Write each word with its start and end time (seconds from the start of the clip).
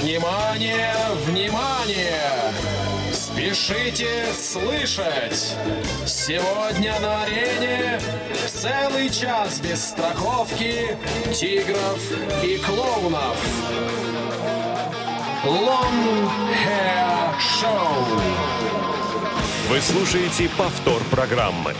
Внимание, 0.00 0.94
внимание! 1.26 2.52
Спешите 3.12 4.26
слышать! 4.32 5.56
Сегодня 6.06 7.00
на 7.00 7.24
арене 7.24 8.00
целый 8.46 9.10
час 9.10 9.58
без 9.58 9.84
страховки 9.88 10.96
тигров 11.34 12.00
и 12.44 12.58
клоунов. 12.58 13.36
Long 15.44 16.30
Hair 16.64 17.34
Show. 17.40 18.20
Вы 19.68 19.80
слушаете 19.80 20.48
повтор 20.56 21.02
программы. 21.10 21.74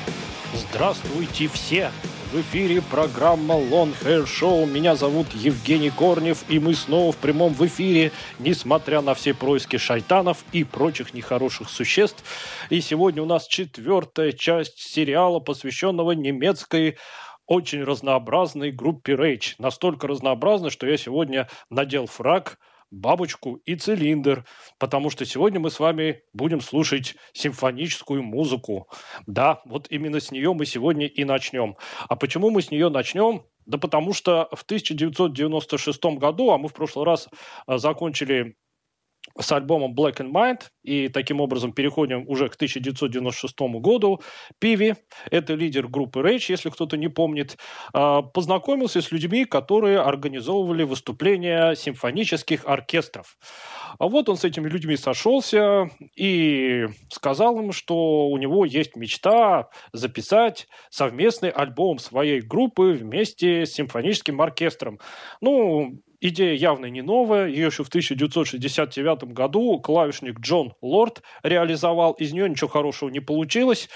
Здравствуйте 0.54 1.48
все! 1.54 1.92
В 2.30 2.42
эфире 2.42 2.82
программа 2.82 3.54
Long 3.54 3.95
Hair 4.02 4.26
Show. 4.26 4.66
Меня 4.66 4.96
зовут 4.96 5.28
Евгений 5.32 5.88
Корнев, 5.88 6.45
и 6.50 6.58
мы 6.58 6.74
снова 6.74 7.10
в 7.10 7.16
прямом 7.16 7.54
в 7.54 7.66
эфире, 7.66 8.12
несмотря 8.38 9.01
на 9.01 9.14
все 9.14 9.32
происки 9.32 9.78
шайтанов 9.78 10.45
и 10.52 10.62
прочих 10.62 11.14
нехороших 11.14 11.70
существ. 11.70 12.23
И 12.68 12.82
сегодня 12.82 13.23
у 13.23 13.27
нас 13.27 13.46
четвертая 13.46 14.32
часть 14.32 14.78
сериала, 14.78 15.41
посвященного 15.41 16.12
немецкой 16.12 16.98
очень 17.46 17.82
разнообразной 17.82 18.73
группе 18.73 19.15
Rage. 19.15 19.54
Настолько 19.56 20.06
разнообразной, 20.06 20.68
что 20.68 20.87
я 20.87 20.98
сегодня 20.98 21.48
надел 21.70 22.06
фраг, 22.06 22.59
бабочку 22.91 23.56
и 23.65 23.74
цилиндр, 23.74 24.45
потому 24.78 25.10
что 25.10 25.24
сегодня 25.24 25.60
мы 25.60 25.70
с 25.70 25.80
вами 25.80 26.23
будем 26.33 26.60
слушать 26.60 27.16
симфоническую 27.33 28.23
музыку. 28.23 28.88
Да, 29.27 29.60
вот 29.65 29.87
именно 29.91 30.20
с 30.20 30.30
нее 30.30 30.52
мы 30.55 30.66
сегодня 30.66 31.06
и 31.06 31.24
начнем. 31.24 31.77
А 32.09 32.16
почему 32.16 32.51
мы 32.51 32.62
с 32.62 32.70
нее 32.70 32.88
начнем? 32.88 33.45
Да 33.66 33.77
потому 33.77 34.15
что 34.15 34.48
в 34.52 34.62
1996 34.62 36.05
году, 36.19 36.51
а 36.51 36.59
мы 36.59 36.69
в 36.69 36.73
прошлый 36.73 37.05
раз 37.05 37.29
а, 37.66 37.77
закончили 37.77 38.56
с 39.40 39.52
альбомом 39.52 39.94
Black 39.94 40.16
and 40.16 40.32
Mind, 40.32 40.62
и 40.82 41.08
таким 41.08 41.40
образом 41.40 41.72
переходим 41.72 42.24
уже 42.28 42.48
к 42.48 42.54
1996 42.54 43.60
году. 43.80 44.20
Пиви, 44.58 44.94
это 45.30 45.54
лидер 45.54 45.88
группы 45.88 46.20
Rage, 46.20 46.46
если 46.48 46.70
кто-то 46.70 46.96
не 46.96 47.08
помнит, 47.08 47.56
а, 47.92 48.22
познакомился 48.22 49.00
с 49.00 49.12
людьми, 49.12 49.44
которые 49.44 50.00
организовывали 50.00 50.82
выступления 50.82 51.74
симфонических 51.74 52.66
оркестров. 52.66 53.36
А 53.98 54.09
вот 54.09 54.28
он 54.28 54.36
с 54.36 54.44
этими 54.44 54.68
людьми 54.68 54.96
сошелся 54.96 55.90
и 56.16 56.86
сказал 57.10 57.59
им, 57.60 57.72
что 57.72 58.28
у 58.28 58.38
него 58.38 58.64
есть 58.64 58.96
мечта 58.96 59.68
записать 59.92 60.66
совместный 60.90 61.50
альбом 61.50 61.98
своей 61.98 62.40
группы 62.40 62.92
вместе 62.92 63.66
с 63.66 63.72
симфоническим 63.72 64.41
оркестром. 64.41 64.98
Ну, 65.41 66.00
Идея 66.21 66.55
явно 66.55 66.87
не 66.87 67.00
новая. 67.00 67.47
Ее 67.47 67.66
еще 67.66 67.84
в 67.84 67.88
1969 67.88 69.33
году 69.33 69.78
клавишник 69.78 70.41
Джон 70.41 70.75
Лорд 70.83 71.22
реализовал. 71.44 72.12
Из 72.15 72.33
нее 72.33 72.49
ничего 72.49 72.69
хорошего 72.69 73.09
не 73.09 73.21
получилось. 73.21 73.88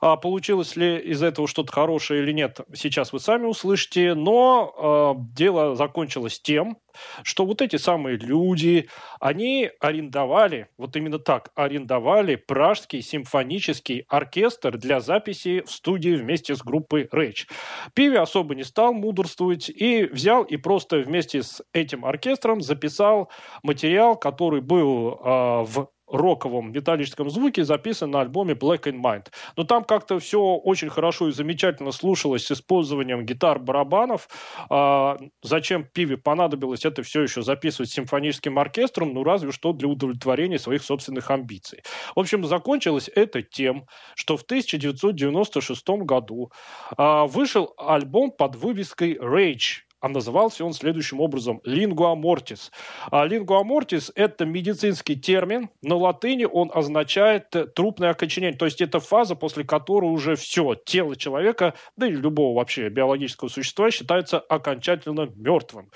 А 0.00 0.16
получилось 0.16 0.74
ли 0.74 0.98
из 0.98 1.22
этого 1.22 1.46
что-то 1.46 1.72
хорошее 1.72 2.22
или 2.22 2.32
нет, 2.32 2.60
сейчас 2.74 3.12
вы 3.12 3.20
сами 3.20 3.46
услышите. 3.46 4.14
Но 4.14 5.14
э, 5.16 5.22
дело 5.34 5.76
закончилось 5.76 6.40
тем, 6.40 6.78
что 7.22 7.44
вот 7.44 7.62
эти 7.62 7.76
самые 7.76 8.16
люди, 8.16 8.88
они 9.20 9.70
арендовали, 9.80 10.68
вот 10.76 10.96
именно 10.96 11.18
так, 11.18 11.50
арендовали 11.54 12.36
Пражский 12.36 13.02
симфонический 13.02 14.04
оркестр 14.08 14.76
для 14.78 15.00
записи 15.00 15.62
в 15.64 15.70
студии 15.70 16.16
вместе 16.16 16.54
с 16.54 16.62
группой 16.62 17.04
Rage. 17.04 17.46
Пиви 17.94 18.16
особо 18.16 18.54
не 18.54 18.64
стал 18.64 18.92
мудрствовать 18.92 19.68
и 19.68 20.04
взял 20.04 20.42
и 20.42 20.56
просто 20.56 20.98
вместе 20.98 21.42
с 21.42 21.62
этим 21.72 22.04
оркестром 22.04 22.60
записал 22.60 23.30
материал, 23.62 24.16
который 24.16 24.60
был 24.60 25.12
э, 25.12 25.62
в 25.64 25.88
роковом 26.10 26.72
металлическом 26.72 27.30
звуке 27.30 27.64
записан 27.64 28.10
на 28.10 28.20
альбоме 28.20 28.54
Black 28.54 28.84
in 28.84 29.00
Mind. 29.00 29.26
Но 29.56 29.64
там 29.64 29.84
как-то 29.84 30.18
все 30.18 30.40
очень 30.40 30.88
хорошо 30.88 31.28
и 31.28 31.32
замечательно 31.32 31.92
слушалось 31.92 32.46
с 32.46 32.52
использованием 32.52 33.24
гитар, 33.24 33.58
барабанов. 33.58 34.28
А, 34.70 35.18
зачем 35.42 35.84
Пиве 35.84 36.16
понадобилось 36.16 36.84
это 36.84 37.02
все 37.02 37.22
еще 37.22 37.42
записывать 37.42 37.90
симфоническим 37.90 38.58
оркестром? 38.58 39.12
Ну, 39.12 39.24
разве 39.24 39.52
что 39.52 39.72
для 39.72 39.88
удовлетворения 39.88 40.58
своих 40.58 40.82
собственных 40.82 41.30
амбиций. 41.30 41.82
В 42.14 42.20
общем, 42.20 42.44
закончилось 42.44 43.10
это 43.14 43.42
тем, 43.42 43.86
что 44.14 44.36
в 44.36 44.42
1996 44.42 45.88
году 45.88 46.50
а, 46.96 47.26
вышел 47.26 47.74
альбом 47.76 48.30
под 48.30 48.56
вывеской 48.56 49.14
Rage 49.14 49.87
а 50.00 50.08
назывался 50.08 50.64
он 50.64 50.72
следующим 50.72 51.20
образом– 51.20 51.60
lingua 51.64 52.14
mortis. 52.14 52.70
А 53.10 53.26
lingua 53.26 53.62
mortis– 53.64 54.10
это 54.14 54.44
медицинский 54.44 55.16
термин. 55.16 55.70
На 55.82 55.96
латыни 55.96 56.44
он 56.44 56.70
означает 56.72 57.50
трупное 57.74 58.10
окоченение. 58.10 58.56
То 58.56 58.64
есть 58.66 58.80
это 58.80 59.00
фаза, 59.00 59.34
после 59.34 59.64
которой 59.64 60.06
уже 60.06 60.36
все, 60.36 60.74
тело 60.74 61.16
человека, 61.16 61.74
да 61.96 62.06
и 62.06 62.12
любого 62.12 62.56
вообще 62.56 62.88
биологического 62.88 63.48
существа 63.48 63.90
считается 63.90 64.38
окончательно 64.38 65.28
мертвым. 65.34 65.90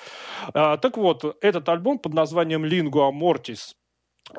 А, 0.54 0.76
так 0.76 0.96
вот, 0.96 1.36
этот 1.40 1.68
альбом 1.68 1.98
под 1.98 2.14
названием 2.14 2.64
lingua 2.64 3.12
mortis 3.12 3.74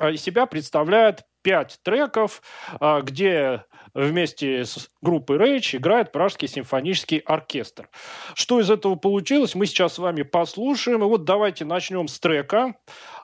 из 0.02 0.22
себя 0.22 0.46
представляет 0.46 1.24
пять 1.44 1.80
треков, 1.84 2.42
а, 2.80 3.02
где 3.02 3.64
вместе 3.94 4.66
с 4.66 4.90
группой 5.02 5.38
Rage 5.38 5.78
играет 5.78 6.12
Пражский 6.12 6.48
симфонический 6.48 7.20
оркестр. 7.20 7.90
Что 8.34 8.60
из 8.60 8.72
этого 8.72 8.96
получилось, 8.96 9.54
мы 9.54 9.66
сейчас 9.66 9.94
с 9.94 10.00
вами 10.00 10.24
послушаем. 10.24 11.04
И 11.04 11.06
вот 11.06 11.26
давайте 11.26 11.66
начнем 11.66 12.08
с 12.08 12.20
трека. 12.20 12.76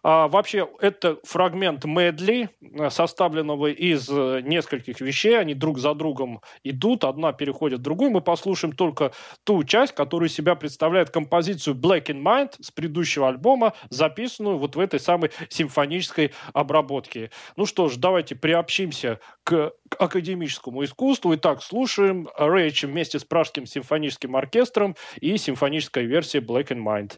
А, 0.04 0.28
вообще, 0.28 0.68
это 0.80 1.18
фрагмент 1.24 1.86
медли, 1.86 2.50
составленного 2.90 3.68
из 3.68 4.10
э, 4.10 4.42
нескольких 4.44 5.02
вещей. 5.02 5.38
Они 5.38 5.54
друг 5.54 5.80
за 5.80 5.94
другом 5.94 6.42
идут, 6.64 7.04
одна 7.04 7.34
переходит 7.34 7.80
в 7.80 7.84
другую. 7.84 8.12
Мы 8.12 8.22
послушаем 8.22 8.74
только 8.74 9.12
ту 9.44 9.64
часть, 9.64 9.94
которая 9.94 10.30
себя 10.30 10.56
представляет 10.56 11.10
композицию 11.10 11.76
Black 11.76 12.06
in 12.06 12.22
Mind 12.22 12.54
с 12.62 12.72
предыдущего 12.72 13.28
альбома, 13.28 13.74
записанную 13.90 14.58
вот 14.58 14.76
в 14.76 14.80
этой 14.80 15.00
самой 15.00 15.32
симфонической 15.50 16.32
обработке. 16.54 17.32
Ну 17.56 17.66
что 17.66 17.90
ж, 17.90 17.98
давайте 18.10 18.34
приобщимся 18.34 19.20
к 19.44 19.72
академическому 20.00 20.84
искусству. 20.84 21.36
Итак, 21.36 21.62
слушаем 21.62 22.28
Рейч 22.40 22.84
вместе 22.84 23.20
с 23.20 23.24
Пражским 23.24 23.68
симфоническим 23.68 24.36
оркестром 24.36 24.96
и 25.22 25.38
симфоническая 25.38 26.06
версия 26.06 26.40
Black 26.40 26.70
in 26.70 26.84
Mind. 26.84 27.18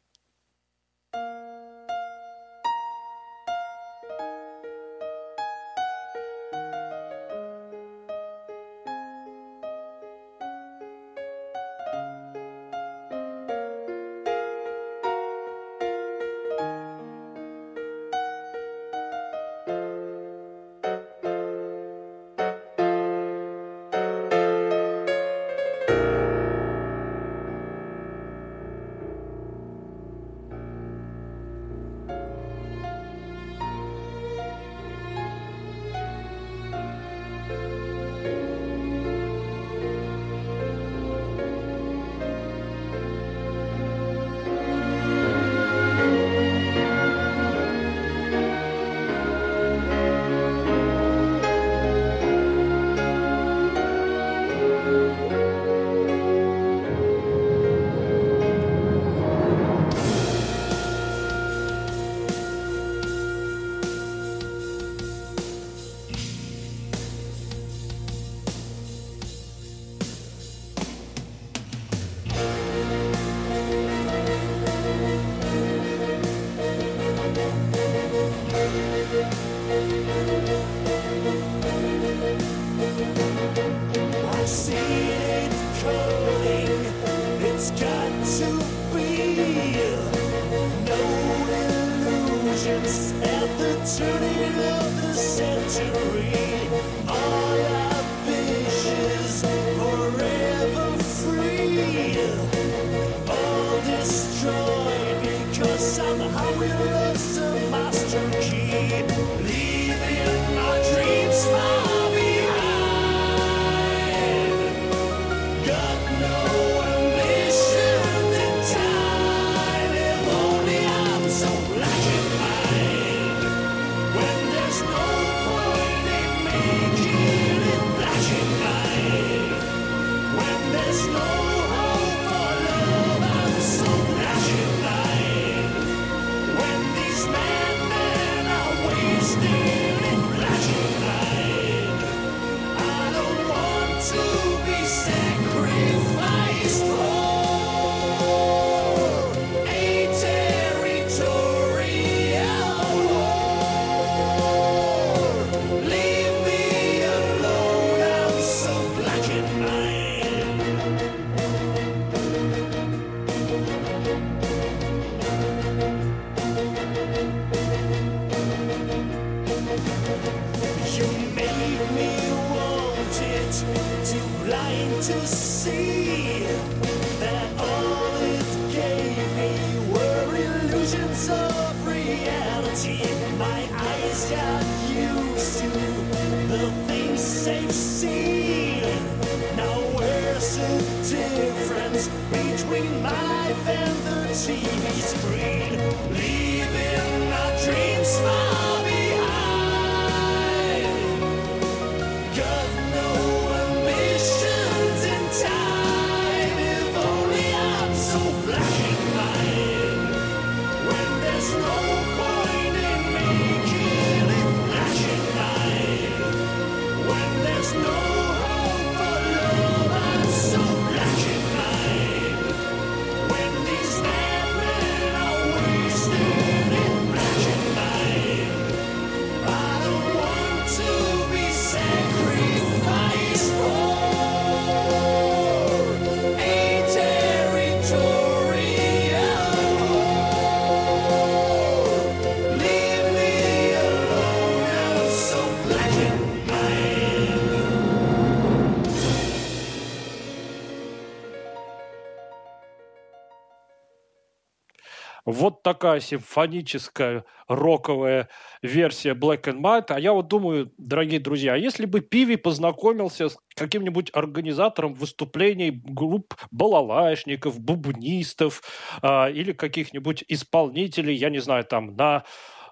Вот 255.42 255.64
такая 255.64 256.00
симфоническая 256.00 257.26
роковая 257.48 258.30
версия 258.62 259.16
Black 259.16 259.46
and 259.46 259.62
White. 259.62 259.86
А 259.88 260.00
я 260.00 260.14
вот 260.14 260.28
думаю, 260.28 260.72
дорогие 260.78 261.20
друзья, 261.20 261.56
если 261.56 261.88
бы 261.88 262.02
Пиви 262.02 262.36
познакомился 262.36 263.30
с 263.30 263.38
каким-нибудь 263.56 264.12
организатором 264.14 264.94
выступлений 264.94 265.72
групп 265.72 266.36
балалайшников, 266.52 267.60
бубнистов 267.60 268.62
а, 269.02 269.32
или 269.32 269.52
каких-нибудь 269.52 270.24
исполнителей, 270.28 271.16
я 271.16 271.32
не 271.32 271.40
знаю, 271.40 271.64
там 271.64 271.96
на 271.96 272.24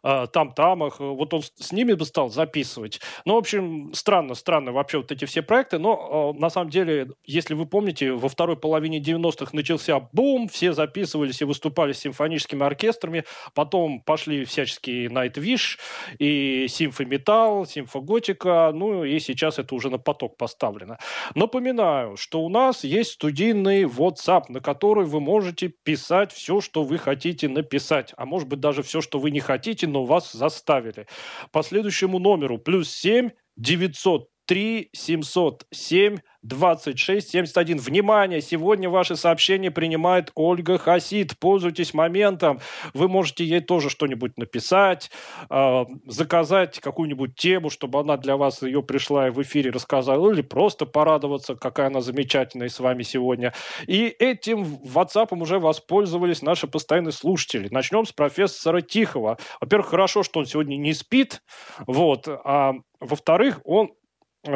а, 0.03 0.27
там-тамах, 0.27 0.99
вот 0.99 1.33
он 1.33 1.41
с- 1.41 1.71
ними 1.71 1.93
бы 1.93 2.05
стал 2.05 2.29
записывать. 2.29 2.99
Ну, 3.25 3.35
в 3.35 3.37
общем, 3.37 3.91
странно, 3.93 4.35
странно 4.35 4.71
вообще 4.71 4.97
вот 4.97 5.11
эти 5.11 5.25
все 5.25 5.41
проекты, 5.41 5.77
но 5.79 6.33
э, 6.35 6.39
на 6.39 6.49
самом 6.49 6.69
деле, 6.69 7.09
если 7.25 7.53
вы 7.53 7.65
помните, 7.65 8.11
во 8.11 8.29
второй 8.29 8.57
половине 8.57 8.99
90-х 8.99 9.51
начался 9.53 9.99
бум, 10.11 10.47
все 10.47 10.73
записывались 10.73 11.41
и 11.41 11.45
выступали 11.45 11.93
с 11.93 11.99
симфоническими 11.99 12.63
оркестрами, 12.65 13.23
потом 13.53 14.01
пошли 14.01 14.45
всяческие 14.45 15.07
Nightwish 15.09 15.77
и 16.19 16.67
симфометал, 16.67 17.65
симфоготика, 17.65 18.71
ну 18.73 19.03
и 19.03 19.19
сейчас 19.19 19.59
это 19.59 19.75
уже 19.75 19.89
на 19.89 19.97
поток 19.97 20.37
поставлено. 20.37 20.97
Напоминаю, 21.35 22.17
что 22.17 22.41
у 22.41 22.49
нас 22.49 22.83
есть 22.83 23.11
студийный 23.11 23.83
WhatsApp, 23.83 24.45
на 24.49 24.59
который 24.59 25.05
вы 25.05 25.19
можете 25.19 25.69
писать 25.69 26.31
все, 26.31 26.61
что 26.61 26.83
вы 26.83 26.97
хотите 26.97 27.47
написать, 27.47 28.13
а 28.17 28.25
может 28.25 28.47
быть 28.47 28.59
даже 28.59 28.83
все, 28.83 29.01
что 29.01 29.19
вы 29.19 29.31
не 29.31 29.39
хотите, 29.39 29.87
но 29.89 30.05
вас 30.05 30.31
заставили. 30.31 31.07
По 31.51 31.63
следующему 31.63 32.19
номеру 32.19 32.57
плюс 32.57 32.89
7 32.89 33.29
903 33.57 34.89
707 34.93 36.17
26 36.43 37.29
71. 37.29 37.77
Внимание! 37.77 38.41
Сегодня 38.41 38.89
ваши 38.89 39.15
сообщения 39.17 39.71
принимает 39.71 40.31
Ольга 40.35 40.77
Хасид. 40.77 41.37
Пользуйтесь 41.37 41.93
моментом. 41.93 42.59
Вы 42.93 43.09
можете 43.09 43.43
ей 43.43 43.59
тоже 43.59 43.89
что-нибудь 43.89 44.37
написать, 44.37 45.11
э, 45.49 45.85
заказать 46.05 46.79
какую-нибудь 46.79 47.35
тему, 47.35 47.69
чтобы 47.69 47.99
она 47.99 48.15
для 48.15 48.37
вас 48.37 48.61
ее 48.61 48.81
пришла 48.81 49.27
и 49.27 49.31
в 49.31 49.41
эфире 49.41 49.71
рассказала, 49.71 50.31
или 50.31 50.41
просто 50.41 50.85
порадоваться, 50.85 51.55
какая 51.55 51.87
она 51.87 51.99
замечательная 51.99 52.69
с 52.69 52.79
вами 52.79 53.03
сегодня. 53.03 53.53
И 53.85 54.05
этим 54.07 54.63
WhatsApp 54.85 55.37
уже 55.37 55.59
воспользовались 55.59 56.41
наши 56.41 56.67
постоянные 56.67 57.11
слушатели. 57.11 57.67
Начнем 57.69 58.05
с 58.05 58.13
профессора 58.13 58.81
Тихого. 58.81 59.37
Во-первых, 59.59 59.89
хорошо, 59.89 60.23
что 60.23 60.39
он 60.39 60.45
сегодня 60.45 60.77
не 60.77 60.93
спит, 60.93 61.41
вот, 61.85 62.27
а 62.27 62.75
во-вторых, 62.99 63.61
он 63.63 63.91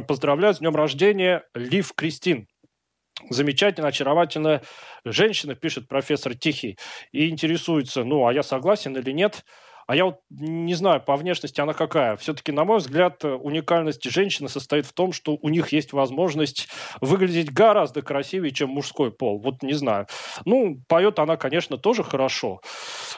поздравляет 0.07 0.57
с 0.57 0.59
днем 0.59 0.75
рождения 0.75 1.43
Лив 1.53 1.93
Кристин. 1.95 2.47
Замечательная, 3.29 3.89
очаровательная 3.89 4.63
женщина, 5.05 5.55
пишет 5.55 5.87
профессор 5.87 6.35
Тихий, 6.35 6.77
и 7.11 7.29
интересуется, 7.29 8.03
ну, 8.03 8.27
а 8.27 8.33
я 8.33 8.43
согласен 8.43 8.97
или 8.97 9.11
нет. 9.11 9.45
А 9.87 9.95
я 9.95 10.05
вот 10.05 10.19
не 10.29 10.73
знаю, 10.73 11.01
по 11.01 11.15
внешности 11.15 11.61
она 11.61 11.73
какая. 11.73 12.15
Все-таки, 12.17 12.51
на 12.51 12.63
мой 12.63 12.77
взгляд, 12.77 13.23
уникальность 13.23 14.03
женщины 14.03 14.49
состоит 14.49 14.85
в 14.85 14.93
том, 14.93 15.11
что 15.11 15.37
у 15.41 15.49
них 15.49 15.73
есть 15.73 15.93
возможность 15.93 16.67
выглядеть 17.01 17.51
гораздо 17.51 18.01
красивее, 18.01 18.51
чем 18.51 18.69
мужской 18.69 19.11
пол. 19.11 19.39
Вот 19.39 19.63
не 19.63 19.73
знаю. 19.73 20.07
Ну, 20.45 20.81
поет 20.87 21.19
она, 21.19 21.37
конечно, 21.37 21.77
тоже 21.77 22.03
хорошо. 22.03 22.61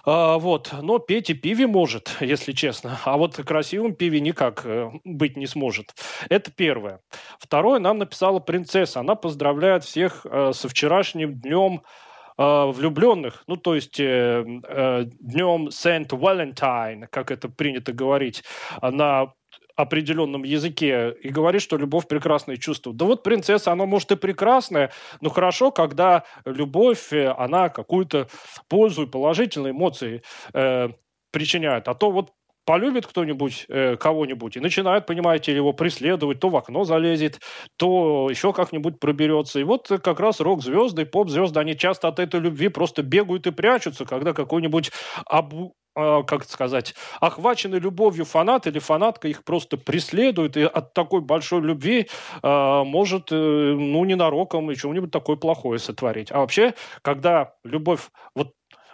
А, 0.05 0.37
вот. 0.37 0.73
Но 0.81 0.99
петь 0.99 1.29
и 1.29 1.33
пиви 1.33 1.65
может, 1.65 2.15
если 2.19 2.51
честно. 2.51 2.99
А 3.05 3.17
вот 3.17 3.35
красивым 3.35 3.95
пиви 3.95 4.19
никак 4.19 4.65
э, 4.65 4.89
быть 5.03 5.37
не 5.37 5.47
сможет. 5.47 5.93
Это 6.29 6.51
первое. 6.51 6.99
Второе, 7.39 7.79
нам 7.79 7.97
написала 7.97 8.39
принцесса. 8.39 8.99
Она 8.99 9.15
поздравляет 9.15 9.83
всех 9.83 10.25
э, 10.25 10.51
со 10.53 10.69
вчерашним 10.69 11.33
днем 11.35 11.81
э, 12.37 12.65
влюбленных, 12.71 13.43
ну, 13.47 13.55
то 13.57 13.75
есть 13.75 13.99
э, 13.99 14.43
э, 14.67 15.03
днем 15.19 15.67
Saint 15.67 16.07
Valentine, 16.09 17.07
как 17.09 17.31
это 17.31 17.49
принято 17.49 17.93
говорить, 17.93 18.43
а, 18.81 18.91
на 18.91 19.33
определенном 19.75 20.43
языке 20.43 21.13
и 21.21 21.29
говорит, 21.29 21.61
что 21.61 21.77
любовь 21.77 22.07
прекрасное 22.07 22.57
чувство. 22.57 22.93
Да 22.93 23.05
вот 23.05 23.23
принцесса, 23.23 23.71
она 23.71 23.85
может 23.85 24.11
и 24.11 24.15
прекрасная, 24.15 24.91
но 25.21 25.29
хорошо, 25.29 25.71
когда 25.71 26.23
любовь, 26.45 27.11
э, 27.11 27.29
она 27.37 27.69
какую-то 27.69 28.27
пользу 28.69 29.03
и 29.03 29.07
положительные 29.07 29.71
эмоции 29.71 30.23
э, 30.53 30.89
причиняет. 31.31 31.87
А 31.87 31.93
то 31.93 32.11
вот 32.11 32.31
полюбит 32.65 33.07
кто-нибудь 33.07 33.65
э, 33.69 33.95
кого-нибудь 33.97 34.57
и 34.57 34.59
начинает, 34.59 35.05
понимаете, 35.05 35.55
его 35.55 35.73
преследовать, 35.73 36.39
то 36.39 36.49
в 36.49 36.55
окно 36.55 36.83
залезет, 36.83 37.39
то 37.77 38.27
еще 38.29 38.53
как-нибудь 38.53 38.99
проберется. 38.99 39.59
И 39.59 39.63
вот 39.63 39.89
э, 39.91 39.97
как 39.99 40.19
раз 40.19 40.39
рок-звезды, 40.39 41.05
поп-звезды, 41.05 41.59
они 41.59 41.77
часто 41.77 42.07
от 42.07 42.19
этой 42.19 42.39
любви 42.39 42.69
просто 42.69 43.03
бегают 43.03 43.47
и 43.47 43.51
прячутся, 43.51 44.05
когда 44.05 44.33
какой-нибудь 44.33 44.91
обу 45.25 45.75
а, 45.97 46.23
как 46.23 46.43
сказать, 46.43 46.93
охваченный 47.21 47.79
любовью 47.79 48.25
фанат 48.25 48.67
или 48.67 48.79
фанатка 48.79 49.29
их 49.29 49.45
просто 49.45 49.77
преследует, 49.77 50.57
и 50.57 50.63
от 50.63 50.93
такой 50.93 51.21
большой 51.21 51.61
любви 51.61 52.09
а, 52.41 52.83
может, 52.83 53.31
э, 53.31 53.35
ну, 53.35 54.03
ненароком 54.03 54.69
и 54.71 54.75
чего-нибудь 54.75 55.11
такое 55.11 55.37
плохое 55.37 55.79
сотворить. 55.79 56.31
А 56.33 56.39
вообще, 56.39 56.73
когда 57.01 57.53
любовь 57.63 58.09
вот 58.35 58.51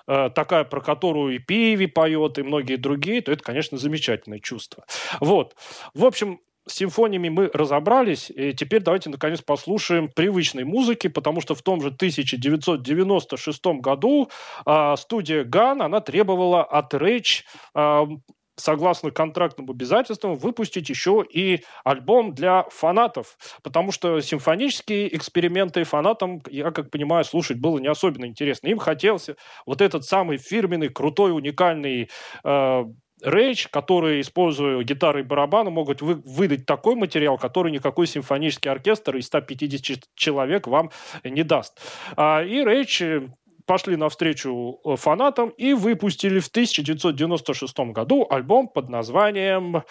э, 0.07 0.29
такая, 0.33 0.63
про 0.63 0.81
которую 0.81 1.35
и 1.35 1.39
Пиви 1.39 1.87
поет, 1.87 2.39
и 2.39 2.43
многие 2.43 2.75
другие, 2.75 3.21
то 3.21 3.31
это, 3.31 3.43
конечно, 3.43 3.77
замечательное 3.77 4.39
чувство. 4.39 4.85
Вот. 5.19 5.55
В 5.93 6.05
общем, 6.05 6.39
с 6.67 6.75
симфониями 6.75 7.29
мы 7.29 7.49
разобрались, 7.53 8.29
и 8.29 8.53
теперь 8.53 8.81
давайте 8.81 9.09
наконец 9.09 9.41
послушаем 9.41 10.09
привычной 10.09 10.63
музыки, 10.63 11.07
потому 11.07 11.41
что 11.41 11.55
в 11.55 11.61
том 11.61 11.81
же 11.81 11.87
1996 11.87 13.65
году 13.79 14.29
а, 14.65 14.95
студия 14.95 15.43
Ган, 15.43 15.81
она 15.81 16.01
требовала 16.01 16.63
от 16.63 16.93
Rage 16.93 17.43
а, 17.73 18.07
согласно 18.55 19.11
контрактным 19.11 19.69
обязательствам, 19.69 20.35
выпустить 20.35 20.89
еще 20.89 21.23
и 21.27 21.63
альбом 21.83 22.33
для 22.33 22.63
фанатов, 22.69 23.37
потому 23.63 23.91
что 23.91 24.19
симфонические 24.21 25.15
эксперименты 25.15 25.83
фанатам, 25.83 26.41
я 26.49 26.71
как 26.71 26.91
понимаю, 26.91 27.23
слушать 27.23 27.57
было 27.57 27.79
не 27.79 27.87
особенно 27.87 28.25
интересно. 28.25 28.67
Им 28.67 28.77
хотелось 28.79 29.29
вот 29.65 29.81
этот 29.81 30.05
самый 30.05 30.37
фирменный, 30.37 30.89
крутой, 30.89 31.33
уникальный 31.33 32.09
э, 32.43 32.83
Рейдж, 33.23 33.67
которые, 33.69 34.21
используя 34.21 34.81
гитары 34.83 35.21
и 35.21 35.23
барабаны, 35.23 35.69
могут 35.69 36.01
вы, 36.01 36.15
выдать 36.15 36.65
такой 36.65 36.95
материал, 36.95 37.37
который 37.37 37.71
никакой 37.71 38.07
симфонический 38.07 38.69
оркестр 38.71 39.17
из 39.17 39.27
150 39.27 40.05
человек 40.15 40.67
вам 40.67 40.91
не 41.23 41.43
даст. 41.43 41.79
А, 42.17 42.43
и 42.43 42.63
Рейдж 42.63 43.29
пошли 43.71 43.95
навстречу 43.95 44.81
э, 44.83 44.97
фанатам 44.97 45.47
и 45.51 45.71
выпустили 45.71 46.39
в 46.41 46.47
1996 46.47 47.79
году 47.93 48.27
альбом 48.29 48.67
под 48.67 48.89
названием 48.89 49.83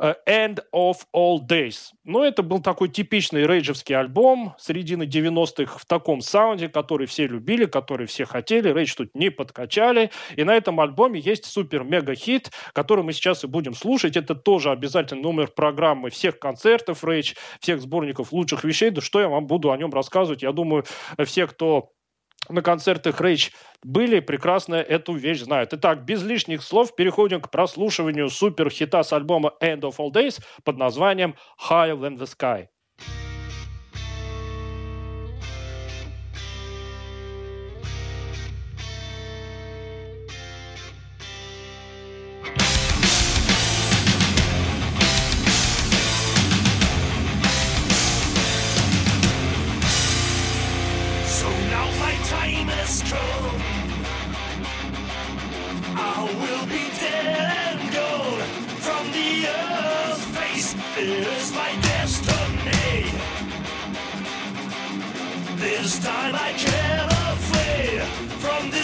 э, 0.00 0.14
End 0.26 0.58
of 0.74 0.96
All 1.14 1.38
Days. 1.38 1.92
Но 2.02 2.24
это 2.24 2.42
был 2.42 2.60
такой 2.60 2.88
типичный 2.88 3.46
рейджевский 3.46 3.94
альбом 3.94 4.56
середины 4.58 5.04
90-х 5.04 5.78
в 5.78 5.86
таком 5.86 6.22
саунде, 6.22 6.68
который 6.68 7.06
все 7.06 7.28
любили, 7.28 7.66
который 7.66 8.08
все 8.08 8.24
хотели. 8.24 8.72
Рейдж 8.72 8.96
тут 8.96 9.14
не 9.14 9.30
подкачали. 9.30 10.10
И 10.34 10.42
на 10.42 10.56
этом 10.56 10.80
альбоме 10.80 11.20
есть 11.20 11.44
супер-мега-хит, 11.44 12.50
который 12.72 13.04
мы 13.04 13.12
сейчас 13.12 13.44
и 13.44 13.46
будем 13.46 13.74
слушать. 13.74 14.16
Это 14.16 14.34
тоже 14.34 14.72
обязательно 14.72 15.22
номер 15.22 15.52
программы 15.54 16.10
всех 16.10 16.40
концертов 16.40 17.04
Рейдж, 17.04 17.34
всех 17.60 17.80
сборников 17.80 18.32
лучших 18.32 18.64
вещей. 18.64 18.90
Да 18.90 19.00
что 19.00 19.20
я 19.20 19.28
вам 19.28 19.46
буду 19.46 19.70
о 19.70 19.76
нем 19.76 19.94
рассказывать? 19.94 20.42
Я 20.42 20.50
думаю, 20.50 20.84
все, 21.24 21.46
кто 21.46 21.92
на 22.48 22.62
концертах 22.62 23.20
Рейч 23.20 23.52
были, 23.82 24.20
прекрасно 24.20 24.74
эту 24.74 25.14
вещь 25.14 25.40
знают. 25.40 25.72
Итак, 25.74 26.04
без 26.04 26.22
лишних 26.22 26.62
слов 26.62 26.94
переходим 26.94 27.40
к 27.40 27.50
прослушиванию 27.50 28.28
супер-хита 28.28 29.02
с 29.02 29.12
альбома 29.12 29.54
End 29.60 29.80
of 29.80 29.96
All 29.98 30.12
Days 30.12 30.42
под 30.64 30.76
названием 30.78 31.36
Higher 31.68 31.98
Than 31.98 32.18
the 32.18 32.26
Sky. 32.26 32.68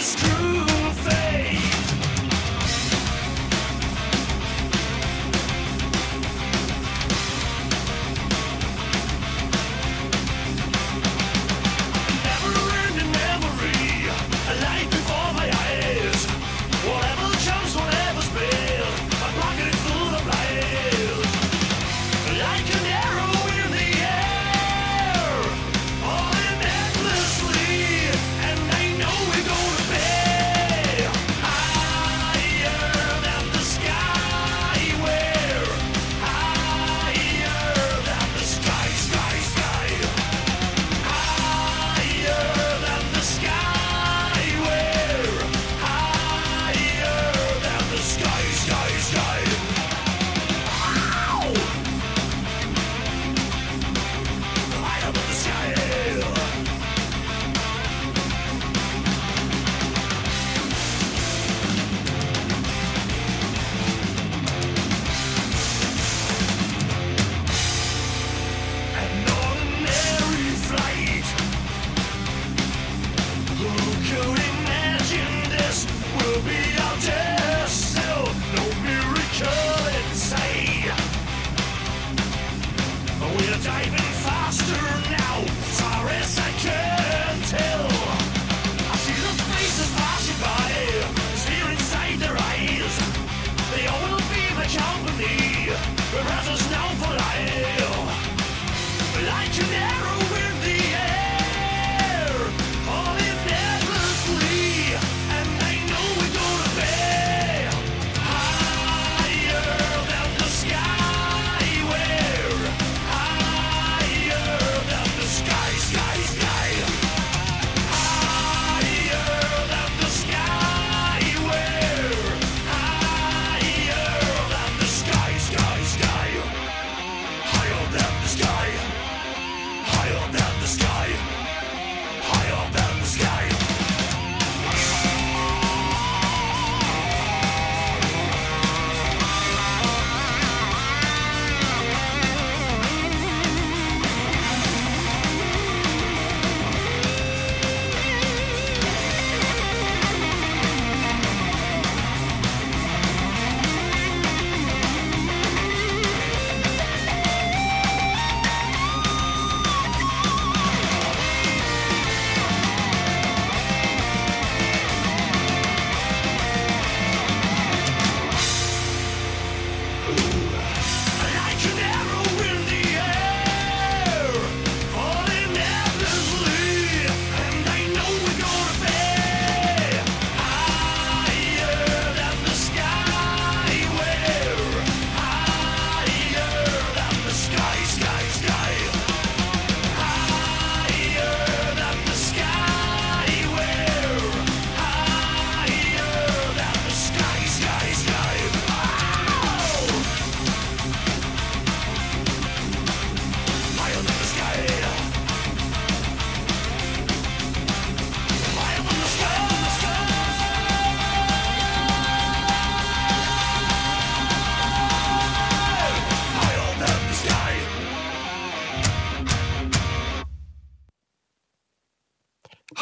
screw 0.07 0.66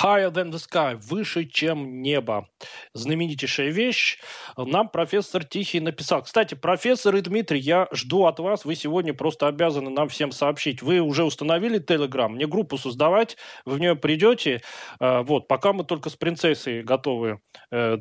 Higher 0.06 0.30
than 0.30 0.52
the 0.52 0.60
sky, 0.60 0.96
выше, 0.98 1.46
чем 1.46 2.04
небо. 2.04 2.48
Знаменитейшая 2.94 3.70
вещь. 3.72 4.20
Нам 4.56 4.90
профессор 4.90 5.44
Тихий 5.44 5.80
написал. 5.80 6.22
Кстати, 6.22 6.54
профессор 6.54 7.16
и 7.16 7.22
Дмитрий, 7.22 7.60
я 7.60 7.88
жду 7.92 8.26
от 8.26 8.40
вас, 8.40 8.66
вы 8.66 8.76
сегодня 8.76 9.16
просто 9.16 9.48
обязаны 9.48 9.90
нам 9.90 10.08
всем 10.10 10.32
сообщить. 10.32 10.84
Вы 10.84 11.00
уже 11.00 11.24
установили 11.24 11.84
Telegram, 11.84 12.28
мне 12.28 12.46
группу 12.46 12.78
создавать, 12.78 13.36
вы 13.66 13.78
в 13.78 13.80
нее 13.80 13.96
придете. 13.96 14.62
Э, 15.00 15.24
Вот, 15.24 15.48
пока 15.48 15.74
мы 15.74 15.84
только 15.84 16.12
с 16.12 16.16
принцессой 16.16 16.84
готовы 16.84 17.40
э, 17.72 17.98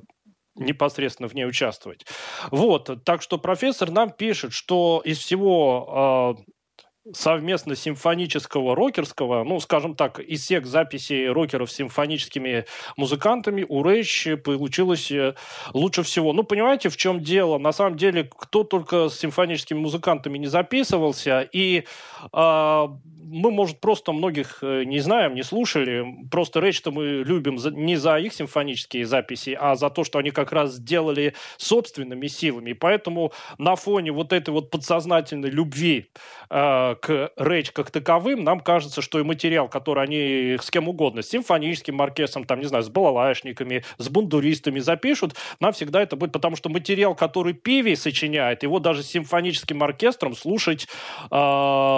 непосредственно 0.57 1.29
в 1.29 1.35
ней 1.35 1.47
участвовать. 1.47 2.05
Вот, 2.51 3.03
так 3.05 3.23
что 3.23 3.39
профессор 3.39 3.91
нам 3.91 4.11
пишет, 4.11 4.53
что 4.53 5.01
из 5.07 5.19
всего 5.19 6.37
э, 6.39 6.53
совместно 7.13 7.77
симфонического 7.77 8.75
рокерского, 8.75 9.45
ну, 9.45 9.61
скажем 9.61 9.95
так, 9.95 10.21
из 10.21 10.43
всех 10.43 10.67
записей 10.67 11.29
рокеров 11.29 11.71
с 11.71 11.75
симфоническими 11.75 12.65
музыкантами 12.97 13.67
у 13.69 13.83
Рэйч 13.83 14.29
получилось 14.43 15.11
э, 15.11 15.35
лучше 15.75 16.03
всего. 16.03 16.33
Ну, 16.33 16.45
понимаете, 16.45 16.89
в 16.89 16.97
чем 16.97 17.21
дело? 17.21 17.59
На 17.59 17.73
самом 17.73 17.97
деле, 17.97 18.31
кто 18.37 18.65
только 18.65 19.09
с 19.09 19.19
симфоническими 19.19 19.79
музыкантами 19.79 20.39
не 20.39 20.47
записывался, 20.47 21.43
и 21.53 21.85
э, 22.33 22.89
мы, 23.27 23.51
может, 23.51 23.81
просто 23.81 24.13
многих 24.13 24.59
э, 24.63 24.85
не 24.85 25.01
знаем, 25.01 25.35
не 25.35 25.43
слушали. 25.43 26.05
Просто 26.31 26.61
Рэйч-то 26.61 26.91
мы 26.91 27.05
любим 27.25 27.59
за- 27.59 27.71
не 27.71 27.97
за 27.97 28.19
их 28.19 28.33
симфонические 28.35 29.07
записи, 29.07 29.57
а 29.59 29.75
за 29.77 29.91
то, 29.91 30.05
что 30.05 30.19
они 30.19 30.31
как 30.31 30.53
раз 30.53 30.75
сделали 30.75 31.35
собственными 31.57 32.27
силами. 32.27 32.71
И 32.71 32.75
поэтому 32.75 33.33
на 33.59 33.77
фоне 33.77 34.13
вот 34.13 34.33
этой 34.33 34.51
вот 34.51 34.71
подсознательной 34.71 35.51
любви 35.51 36.11
э, 36.51 36.95
к 37.01 37.33
Рэйч 37.37 37.73
как 37.73 37.91
таковым, 37.91 38.45
нам 38.45 38.61
кажется, 38.61 39.03
что 39.03 39.19
и 39.19 39.23
материал, 39.23 39.69
который 39.69 40.05
они 40.05 40.57
с 40.61 40.71
кем 40.71 40.89
угодно, 40.89 41.23
с 41.23 41.29
симфоническим 41.29 42.01
оркестром, 42.03 42.45
там, 42.45 42.61
не 42.61 42.67
знаю, 42.67 42.85
с 42.85 42.89
балалайшниками, 42.89 43.85
с 43.99 44.09
бундуристами 44.09 44.81
запишут, 44.81 45.35
нам 45.61 45.73
всегда 45.73 46.03
это 46.03 46.17
будет, 46.17 46.33
потому 46.33 46.57
что 46.57 46.69
материал, 46.69 47.15
который 47.15 47.55
Пиви 47.55 47.95
сочиняет, 47.95 48.63
его 48.63 48.79
даже 48.79 49.03
с 49.03 49.07
симфоническим 49.07 49.83
оркестром 49.83 50.35
слушать, 50.35 50.87
э, 51.31 51.35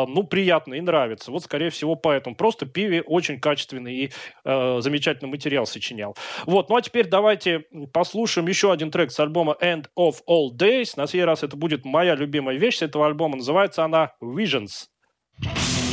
ну, 0.08 0.22
приятно 0.24 0.74
и 0.74 0.80
нравится. 1.16 1.30
Вот, 1.30 1.42
скорее 1.42 1.70
всего, 1.70 1.96
поэтому. 1.96 2.36
Просто 2.36 2.66
Пиви 2.66 3.02
очень 3.06 3.40
качественный 3.40 3.94
и 3.94 4.12
э, 4.44 4.80
замечательный 4.80 5.28
материал 5.28 5.66
сочинял. 5.66 6.16
Вот, 6.46 6.68
ну 6.68 6.76
а 6.76 6.82
теперь 6.82 7.08
давайте 7.08 7.64
послушаем 7.92 8.48
еще 8.48 8.72
один 8.72 8.90
трек 8.90 9.10
с 9.10 9.20
альбома 9.20 9.56
End 9.60 9.86
of 9.98 10.16
All 10.28 10.50
Days. 10.56 10.92
На 10.96 11.06
сей 11.06 11.24
раз 11.24 11.42
это 11.42 11.56
будет 11.56 11.84
моя 11.84 12.14
любимая 12.14 12.56
вещь 12.56 12.78
с 12.78 12.82
этого 12.82 13.06
альбома. 13.06 13.36
Называется 13.36 13.84
она 13.84 14.12
Visions. 14.22 14.86
Visions 15.42 15.85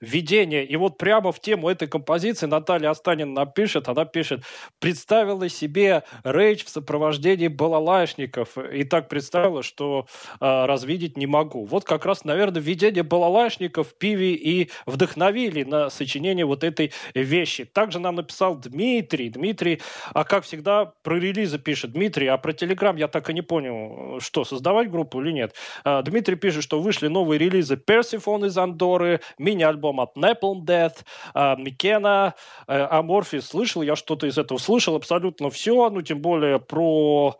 видение. 0.00 0.64
И 0.64 0.76
вот 0.76 0.98
прямо 0.98 1.32
в 1.32 1.40
тему 1.40 1.68
этой 1.68 1.88
композиции 1.88 2.46
Наталья 2.46 2.90
Останина 2.90 3.32
напишет, 3.32 3.88
она 3.88 4.04
пишет, 4.04 4.42
представила 4.78 5.48
себе 5.48 6.04
рейдж 6.24 6.64
в 6.64 6.68
сопровождении 6.68 7.48
балалайшников. 7.48 8.56
И 8.58 8.84
так 8.84 9.08
представила, 9.08 9.62
что 9.62 10.06
э, 10.40 10.64
развидеть 10.64 11.16
не 11.16 11.26
могу. 11.26 11.64
Вот 11.64 11.84
как 11.84 12.06
раз, 12.06 12.24
наверное, 12.24 12.62
видение 12.62 13.02
балалайшников 13.02 13.94
Пиви 13.98 14.34
и 14.34 14.70
вдохновили 14.86 15.64
на 15.64 15.90
сочинение 15.90 16.46
вот 16.46 16.64
этой 16.64 16.92
вещи. 17.14 17.64
Также 17.64 17.98
нам 17.98 18.16
написал 18.16 18.56
Дмитрий. 18.56 19.28
Дмитрий, 19.28 19.80
а 20.12 20.24
как 20.24 20.44
всегда, 20.44 20.92
про 21.02 21.18
релизы 21.18 21.58
пишет. 21.58 21.92
Дмитрий, 21.92 22.28
а 22.28 22.38
про 22.38 22.52
Телеграм 22.52 22.96
я 22.96 23.08
так 23.08 23.28
и 23.30 23.34
не 23.34 23.42
понял, 23.42 24.20
что, 24.20 24.44
создавать 24.44 24.90
группу 24.90 25.20
или 25.20 25.32
нет. 25.32 25.54
А, 25.84 26.02
Дмитрий 26.02 26.36
пишет, 26.36 26.62
что 26.62 26.80
вышли 26.80 27.08
новые 27.08 27.38
релизы 27.38 27.74
Persephone 27.74 28.46
из 28.46 28.56
Андоры, 28.56 29.20
мини-альбом 29.38 29.89
от 29.98 30.16
Napalm 30.16 30.60
Death, 30.64 30.98
Микена, 31.34 32.34
Аморфис. 32.66 33.48
Слышал 33.48 33.82
я 33.82 33.96
что-то 33.96 34.28
из 34.28 34.38
этого? 34.38 34.58
Слышал 34.58 34.94
абсолютно 34.94 35.50
все, 35.50 35.90
ну, 35.90 36.02
тем 36.02 36.20
более 36.20 36.60
про 36.60 37.36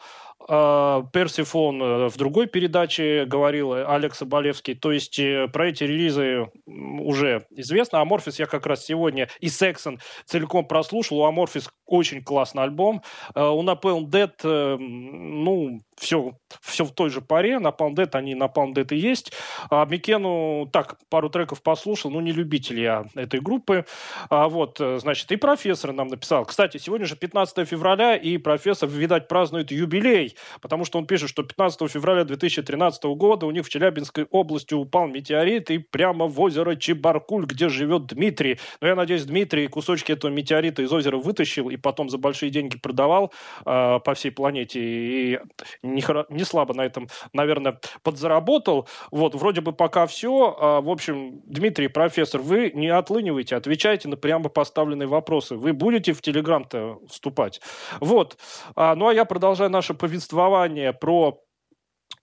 Персифон 0.46 1.83
э, 1.83 2.09
в 2.09 2.16
другой 2.16 2.46
передаче 2.46 3.24
говорил 3.26 3.72
Алекс 3.72 4.18
Соболевский. 4.18 4.74
То 4.74 4.90
есть 4.90 5.18
э, 5.18 5.48
про 5.48 5.68
эти 5.68 5.85
релизы 5.85 6.50
уже 6.66 7.46
известно. 7.50 8.00
Аморфис 8.00 8.38
я 8.38 8.46
как 8.46 8.66
раз 8.66 8.85
сегодня 8.85 9.29
и 9.40 9.48
Сексон 9.48 10.00
целиком 10.24 10.66
прослушал. 10.66 11.18
У 11.18 11.24
Аморфис 11.24 11.68
очень 11.87 12.24
классный 12.24 12.62
альбом. 12.62 13.03
Э, 13.35 13.48
у 13.48 13.62
Napalm 13.62 14.07
Dead, 14.07 14.79
ну, 14.79 15.81
все, 15.98 16.33
все 16.62 16.85
в 16.85 16.92
той 16.92 17.11
же 17.11 17.20
паре. 17.20 17.59
На 17.59 17.68
Palm 17.68 17.94
Dead 17.94 18.09
они 18.12 18.35
на 18.35 18.46
Palm 18.46 18.72
Dead 18.72 18.87
и 18.94 18.98
есть. 18.98 19.33
А 19.70 19.85
Микену, 19.85 20.70
так, 20.72 20.96
пару 21.11 21.29
треков 21.29 21.62
послушал, 21.62 22.11
ну, 22.11 22.20
не 22.20 22.33
любитель 22.33 22.81
я 22.81 23.05
этой 23.14 23.40
группы. 23.40 23.85
А 24.31 24.48
вот, 24.48 24.79
значит, 24.79 25.31
и 25.33 25.37
профессор 25.37 25.92
нам 25.92 26.09
написал. 26.09 26.46
Кстати, 26.46 26.79
сегодня 26.79 27.07
же 27.07 27.16
15 27.16 27.68
февраля, 27.68 28.16
и 28.16 28.38
профессор, 28.38 28.88
видать, 28.88 29.29
празднует 29.29 29.70
юбилей 29.70 30.29
потому 30.60 30.84
что 30.84 30.98
он 30.98 31.06
пишет, 31.06 31.28
что 31.28 31.42
15 31.42 31.90
февраля 31.90 32.24
2013 32.24 33.04
года 33.04 33.46
у 33.46 33.50
них 33.50 33.66
в 33.66 33.68
Челябинской 33.68 34.26
области 34.30 34.74
упал 34.74 35.06
метеорит 35.08 35.70
и 35.70 35.78
прямо 35.78 36.26
в 36.26 36.40
озеро 36.40 36.76
Чебаркуль, 36.76 37.46
где 37.46 37.68
живет 37.68 38.06
Дмитрий. 38.06 38.58
Но 38.80 38.88
я 38.88 38.94
надеюсь, 38.94 39.24
Дмитрий 39.24 39.68
кусочки 39.68 40.12
этого 40.12 40.30
метеорита 40.30 40.82
из 40.82 40.92
озера 40.92 41.16
вытащил 41.16 41.70
и 41.70 41.76
потом 41.76 42.08
за 42.10 42.18
большие 42.18 42.50
деньги 42.50 42.78
продавал 42.78 43.32
э, 43.66 44.00
по 44.04 44.14
всей 44.14 44.30
планете 44.30 44.80
и 44.80 45.38
не, 45.82 46.04
не 46.32 46.44
слабо 46.44 46.74
на 46.74 46.82
этом, 46.82 47.08
наверное, 47.32 47.78
подзаработал. 48.02 48.88
Вот, 49.10 49.34
вроде 49.34 49.60
бы 49.60 49.72
пока 49.72 50.06
все. 50.06 50.56
А, 50.58 50.80
в 50.80 50.88
общем, 50.88 51.40
Дмитрий, 51.46 51.88
профессор, 51.88 52.40
вы 52.40 52.70
не 52.74 52.88
отлынивайте, 52.88 53.56
отвечайте 53.56 54.08
на 54.08 54.16
прямо 54.16 54.48
поставленные 54.48 55.08
вопросы. 55.08 55.56
Вы 55.56 55.72
будете 55.72 56.12
в 56.12 56.22
Телеграм-то 56.22 57.00
вступать? 57.08 57.60
Вот. 58.00 58.36
А, 58.76 58.94
ну, 58.94 59.08
а 59.08 59.14
я 59.14 59.24
продолжаю 59.24 59.70
наше 59.70 59.94
повествование 59.94 60.19
повествование 60.20 60.92
про 60.92 61.40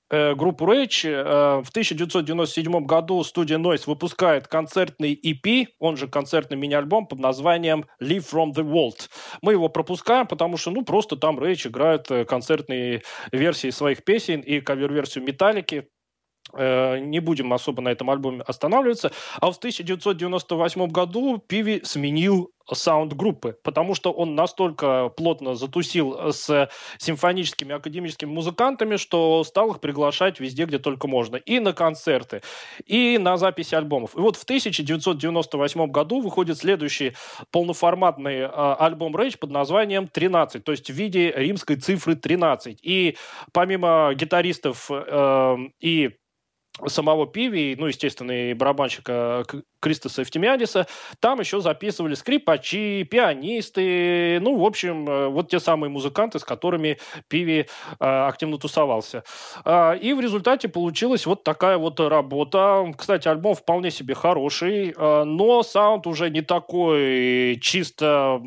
э, 0.09 0.35
группу 0.35 0.65
Rage. 0.65 1.09
Э, 1.09 1.61
в 1.63 1.69
1997 1.69 2.85
году 2.85 3.23
студия 3.23 3.57
Noise 3.57 3.83
выпускает 3.87 4.47
концертный 4.47 5.15
EP, 5.15 5.67
он 5.79 5.97
же 5.97 6.07
концертный 6.07 6.57
мини-альбом 6.57 7.07
под 7.07 7.19
названием 7.19 7.85
Live 8.01 8.31
from 8.31 8.53
the 8.53 8.63
World. 8.63 9.09
Мы 9.41 9.53
его 9.53 9.69
пропускаем, 9.69 10.27
потому 10.27 10.57
что, 10.57 10.71
ну, 10.71 10.83
просто 10.83 11.15
там 11.15 11.39
Rage 11.39 11.67
играет 11.67 12.09
э, 12.11 12.25
концертные 12.25 13.01
версии 13.31 13.71
своих 13.71 14.03
песен 14.03 14.41
и 14.41 14.61
кавер-версию 14.61 15.23
Металлики. 15.23 15.87
Не 16.53 17.19
будем 17.19 17.51
особо 17.51 17.81
на 17.81 17.89
этом 17.89 18.09
альбоме 18.09 18.41
останавливаться. 18.47 19.11
А 19.41 19.51
в 19.51 19.57
1998 19.57 20.87
году 20.87 21.39
Пиви 21.39 21.81
сменил 21.83 22.53
саунд 22.73 23.13
группы, 23.13 23.57
потому 23.63 23.95
что 23.95 24.11
он 24.11 24.35
настолько 24.35 25.09
плотно 25.09 25.55
затусил 25.55 26.31
с 26.33 26.69
симфоническими 26.97 27.75
академическими 27.75 28.29
музыкантами, 28.29 28.97
что 28.97 29.43
стал 29.43 29.71
их 29.71 29.79
приглашать 29.79 30.39
везде, 30.39 30.65
где 30.65 30.79
только 30.79 31.07
можно. 31.07 31.37
И 31.37 31.59
на 31.59 31.73
концерты, 31.73 32.41
и 32.85 33.17
на 33.17 33.37
записи 33.37 33.75
альбомов. 33.75 34.15
И 34.15 34.19
вот 34.19 34.35
в 34.35 34.43
1998 34.43 35.87
году 35.87 36.21
выходит 36.21 36.57
следующий 36.57 37.13
полноформатный 37.51 38.39
э, 38.39 38.47
альбом 38.47 39.15
Rage 39.15 39.37
под 39.37 39.51
названием 39.51 40.09
«13», 40.11 40.59
то 40.59 40.71
есть 40.71 40.89
в 40.89 40.93
виде 40.93 41.31
римской 41.31 41.75
цифры 41.77 42.15
13. 42.15 42.79
И 42.81 43.17
помимо 43.51 44.13
гитаристов 44.15 44.89
э, 44.89 45.57
и 45.79 46.17
самого 46.85 47.27
Пиви, 47.27 47.75
ну, 47.77 47.87
естественно, 47.87 48.49
и 48.49 48.53
барабанщика 48.53 49.45
Кристоса 49.79 50.23
Эфтемиадиса, 50.23 50.87
там 51.19 51.39
еще 51.39 51.61
записывали 51.61 52.13
скрипачи, 52.13 53.03
пианисты, 53.03 54.39
ну, 54.41 54.57
в 54.57 54.65
общем, 54.65 55.07
э, 55.09 55.27
вот 55.27 55.49
те 55.49 55.59
самые 55.59 55.89
музыканты, 55.89 56.39
с 56.39 56.43
которыми 56.43 56.97
Пиви 57.27 57.67
э, 57.99 58.05
активно 58.05 58.57
тусовался. 58.57 59.23
Э, 59.65 59.97
и 59.97 60.13
в 60.13 60.19
результате 60.19 60.67
получилась 60.67 61.25
вот 61.25 61.43
такая 61.43 61.77
вот 61.77 61.99
работа. 61.99 62.85
Кстати, 62.97 63.27
альбом 63.27 63.55
вполне 63.55 63.91
себе 63.91 64.13
хороший, 64.15 64.93
э, 64.95 65.23
но 65.23 65.63
саунд 65.63 66.07
уже 66.07 66.29
не 66.29 66.41
такой 66.41 67.59
чисто 67.61 68.41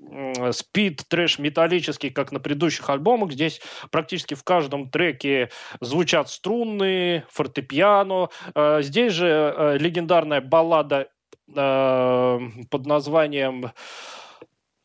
э, 0.00 0.52
спид, 0.52 1.04
трэш 1.08 1.38
металлический, 1.38 2.10
как 2.10 2.32
на 2.32 2.40
предыдущих 2.40 2.88
альбомах. 2.90 3.32
Здесь 3.32 3.60
практически 3.90 4.34
в 4.34 4.44
каждом 4.44 4.90
треке 4.90 5.50
звучат 5.80 6.30
струнные, 6.30 7.24
фортепиано. 7.30 7.69
Э, 8.54 8.82
здесь 8.82 9.12
же 9.12 9.26
э, 9.26 9.78
легендарная 9.78 10.40
баллада 10.40 11.08
э, 11.54 12.38
под 12.70 12.86
названием 12.86 13.72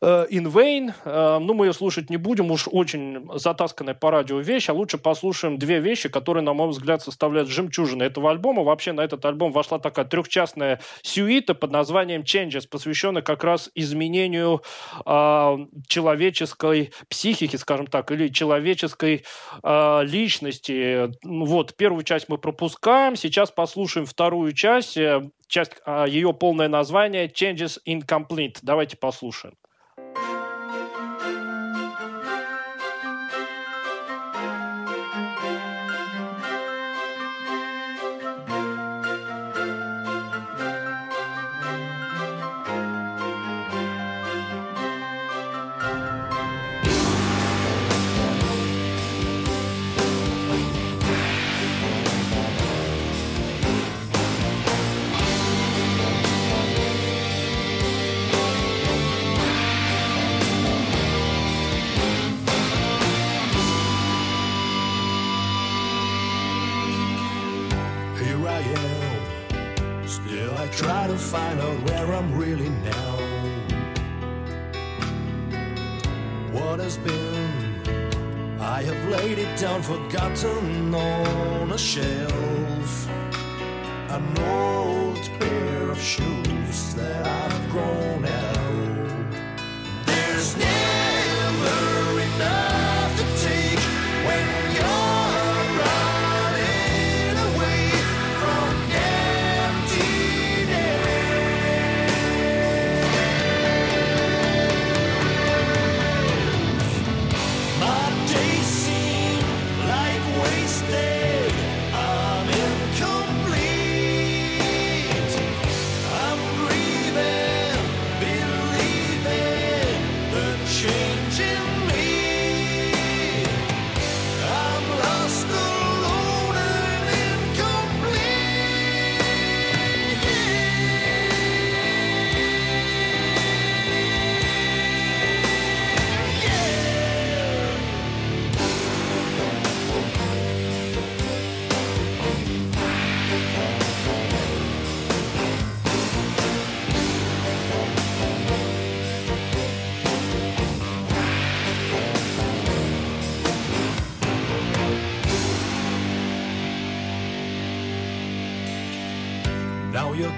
In 0.02 0.52
Vain. 0.52 0.92
Э, 1.04 1.38
ну, 1.38 1.54
мы 1.54 1.66
ее 1.66 1.72
слушать 1.72 2.10
не 2.10 2.18
будем, 2.18 2.50
уж 2.50 2.68
очень 2.70 3.26
затасканная 3.34 3.94
по 3.94 4.10
радио 4.10 4.40
вещь, 4.40 4.68
а 4.68 4.74
лучше 4.74 4.98
послушаем 4.98 5.58
две 5.58 5.80
вещи, 5.80 6.10
которые, 6.10 6.42
на 6.42 6.52
мой 6.52 6.68
взгляд, 6.68 7.00
составляют 7.02 7.48
жемчужины 7.48 8.02
этого 8.02 8.30
альбома. 8.30 8.62
Вообще 8.62 8.92
на 8.92 9.00
этот 9.00 9.24
альбом 9.24 9.52
вошла 9.52 9.78
такая 9.78 10.04
трехчастная 10.04 10.80
сюита 11.02 11.54
под 11.54 11.70
названием 11.70 12.22
Changes, 12.22 12.68
посвященная 12.68 13.22
как 13.22 13.42
раз 13.42 13.70
изменению 13.74 14.62
э, 15.06 15.56
человеческой 15.88 16.92
психики, 17.08 17.56
скажем 17.56 17.86
так, 17.86 18.10
или 18.10 18.28
человеческой 18.28 19.24
э, 19.62 20.04
личности. 20.04 21.10
Ну 21.24 21.46
вот, 21.46 21.74
первую 21.74 22.04
часть 22.04 22.28
мы 22.28 22.36
пропускаем, 22.36 23.16
сейчас 23.16 23.50
послушаем 23.50 24.04
вторую 24.04 24.52
часть, 24.52 24.98
э, 24.98 25.22
часть 25.48 25.72
э, 25.86 26.04
ее 26.08 26.34
полное 26.34 26.68
название 26.68 27.28
Changes 27.28 27.78
Incomplete. 27.86 28.58
Давайте 28.60 28.98
послушаем. 28.98 29.54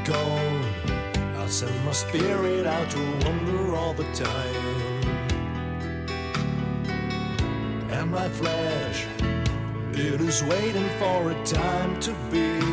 Gone, 0.09 0.65
I'll 1.37 1.49
send 1.49 1.85
my 1.85 1.93
spirit 1.93 2.67
out 2.67 2.91
to 2.91 2.99
wander 3.25 3.77
all 3.77 3.93
the 3.93 4.05
time. 4.13 5.03
And 7.91 8.11
my 8.11 8.29
flesh, 8.29 9.07
it 9.93 10.21
is 10.21 10.43
waiting 10.45 10.89
for 10.99 11.31
a 11.31 11.45
time 11.45 12.01
to 12.01 12.13
be 12.31 12.68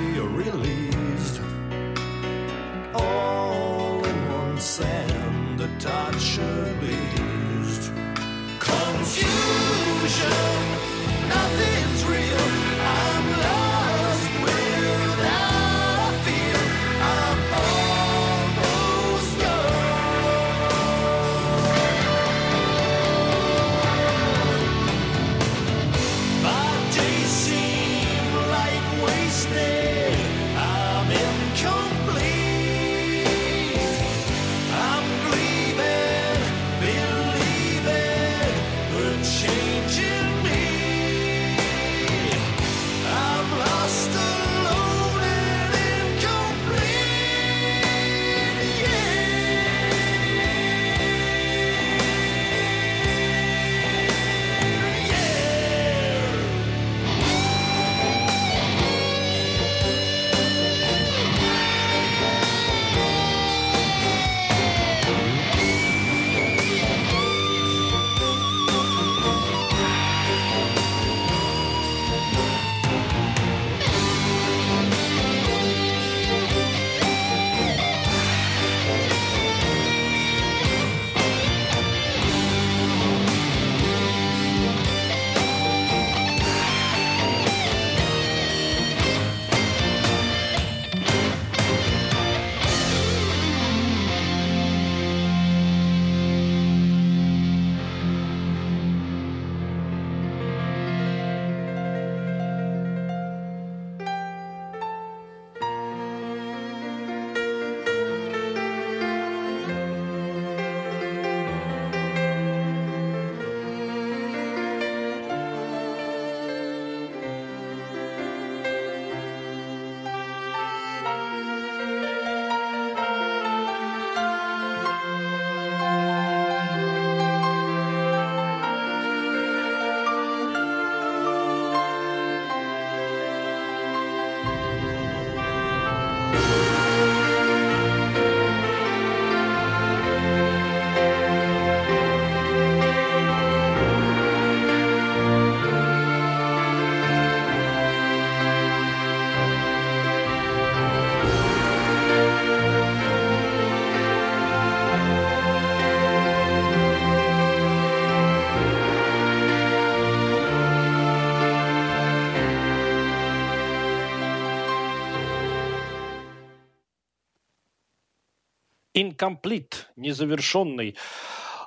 Incomplete, 169.16 169.86
незавершенный. 169.96 170.96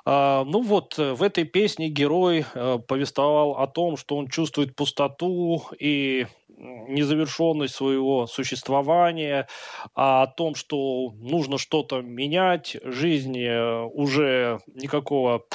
А, 0.05 0.43
ну 0.45 0.61
вот, 0.61 0.97
э, 0.97 1.13
в 1.13 1.23
этой 1.23 1.43
песне 1.43 1.89
герой 1.89 2.45
э, 2.53 2.79
повествовал 2.87 3.57
о 3.57 3.67
том, 3.67 3.97
что 3.97 4.17
он 4.17 4.27
чувствует 4.27 4.75
пустоту 4.75 5.63
и 5.77 6.27
незавершенность 6.57 7.75
своего 7.75 8.27
существования, 8.27 9.47
а 9.95 10.23
о 10.23 10.27
том, 10.27 10.55
что 10.55 11.11
нужно 11.19 11.57
что-то 11.57 12.01
менять, 12.01 12.77
жизнь 12.83 13.37
э, 13.37 13.83
уже 13.83 14.59
никакого 14.73 15.45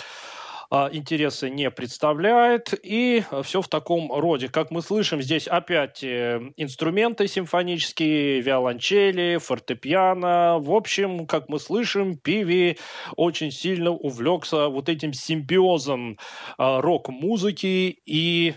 а, 0.74 0.90
интереса 0.92 1.48
не 1.48 1.70
представляет, 1.70 2.74
и 2.82 3.22
все 3.44 3.62
в 3.62 3.68
таком 3.68 4.10
роде. 4.12 4.48
Как 4.48 4.72
мы 4.72 4.82
слышим, 4.82 5.22
здесь 5.22 5.46
опять 5.46 6.02
э, 6.02 6.40
инструменты 6.56 7.28
симфонические, 7.28 8.40
виолончели, 8.40 9.36
фортепиано. 9.36 10.58
В 10.58 10.72
общем, 10.72 11.28
как 11.28 11.48
мы 11.48 11.60
слышим, 11.60 12.16
Пиви 12.16 12.76
очень 13.14 13.52
сильно 13.52 13.92
увлекся 13.92 14.66
вот 14.66 14.88
этим 14.88 15.12
симбиозом 15.12 16.18
а, 16.58 16.80
рок-музыки 16.80 17.96
и 18.04 18.54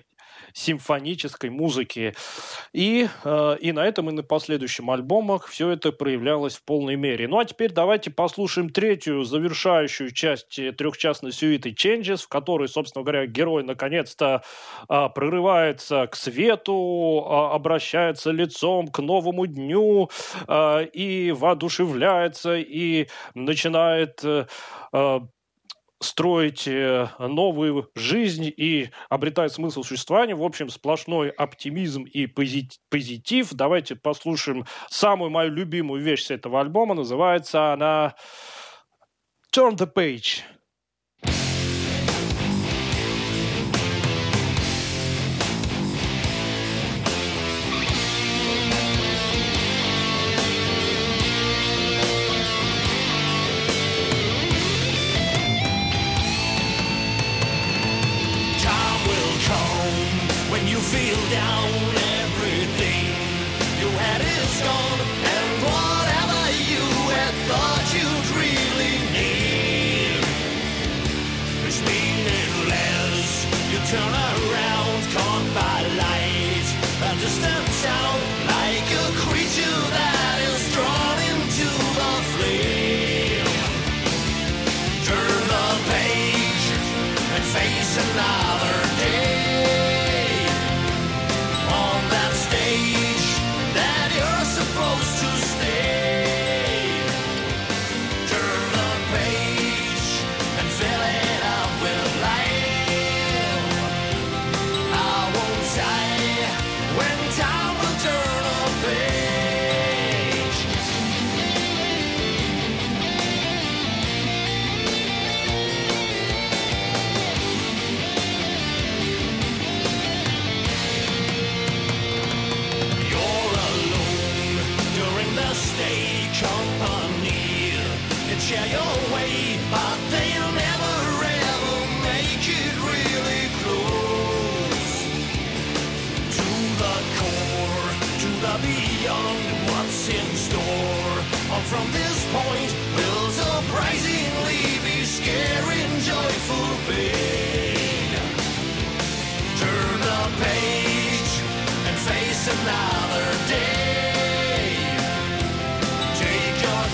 симфонической 0.58 1.50
музыки. 1.50 2.16
И, 2.74 3.08
э, 3.24 3.58
и 3.62 3.72
на 3.72 3.86
этом 3.86 4.10
и 4.10 4.14
на 4.14 4.24
последующем 4.24 4.90
альбомах 4.90 5.48
все 5.48 5.70
это 5.70 5.92
проявлялось 5.92 6.56
в 6.56 6.64
полной 6.64 6.96
мере. 6.96 7.28
Ну 7.28 7.38
а 7.38 7.46
теперь 7.46 7.72
давайте 7.72 8.10
послушаем 8.10 8.70
третью 8.70 9.24
завершающую 9.24 10.12
часть 10.12 10.58
э, 10.58 10.72
трехчастной 10.72 11.32
сюиты 11.32 11.70
Changes, 11.70 12.24
в 12.24 12.28
которой, 12.28 12.68
собственно 12.68 13.04
говоря, 13.04 13.28
герой 13.28 13.64
наконец-то 13.64 14.44
а, 14.88 15.10
прорывается 15.10 16.08
к 16.08 16.16
свету, 16.16 17.26
а, 17.28 17.54
обращается 17.54 18.32
лицом 18.32 18.88
к 18.88 19.00
новому 19.00 19.46
дню 19.46 20.10
а, 20.48 20.82
и 20.82 21.32
воодушевляется, 21.32 22.58
и 22.58 23.08
начинает 23.36 24.22
э, 24.24 24.46
строить 26.00 26.68
э, 26.68 27.10
новую 27.20 27.90
жизнь 27.96 28.46
и 28.56 28.92
обретает 29.10 29.52
смысл 29.54 29.84
существования. 29.84 30.36
В 30.36 30.44
общем, 30.44 30.70
сплошной 30.70 31.30
оптимизм 31.30 32.04
и 32.04 32.26
пози- 32.26 32.80
позитив. 32.90 33.54
Давайте 33.54 33.96
послушаем 33.96 34.66
самую 34.90 35.32
мою 35.32 35.52
любимую 35.52 36.02
вещь 36.02 36.26
с 36.26 36.32
этого 36.32 36.62
альбома. 36.62 36.94
Называется 36.94 37.74
она 37.74 38.16
Turn 39.56 39.76
the 39.76 39.92
Page. 39.92 40.44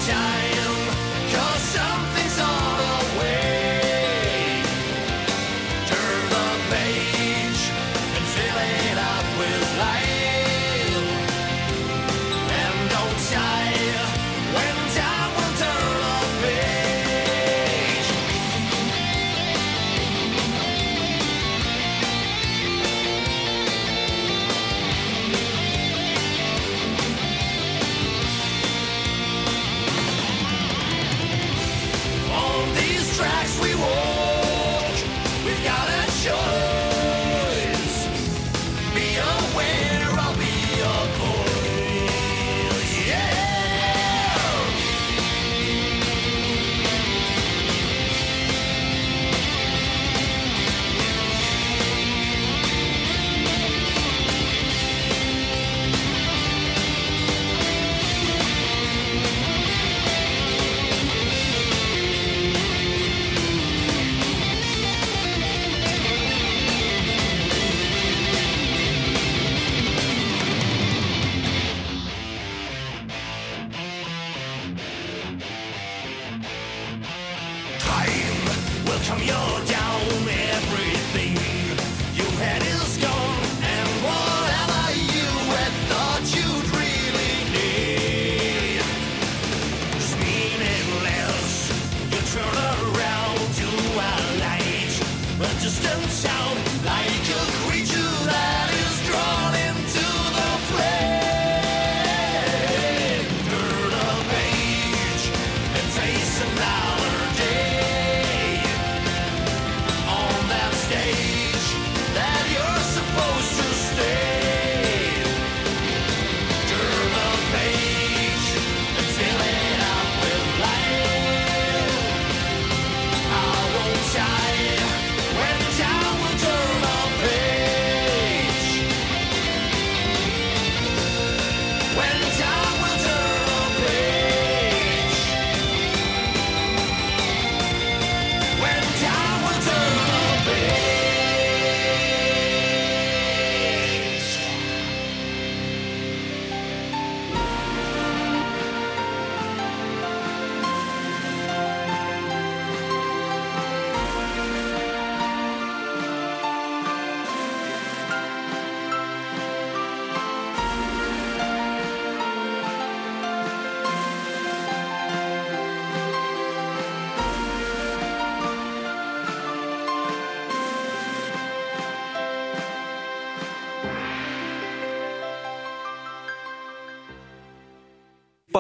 giant. 0.06 0.63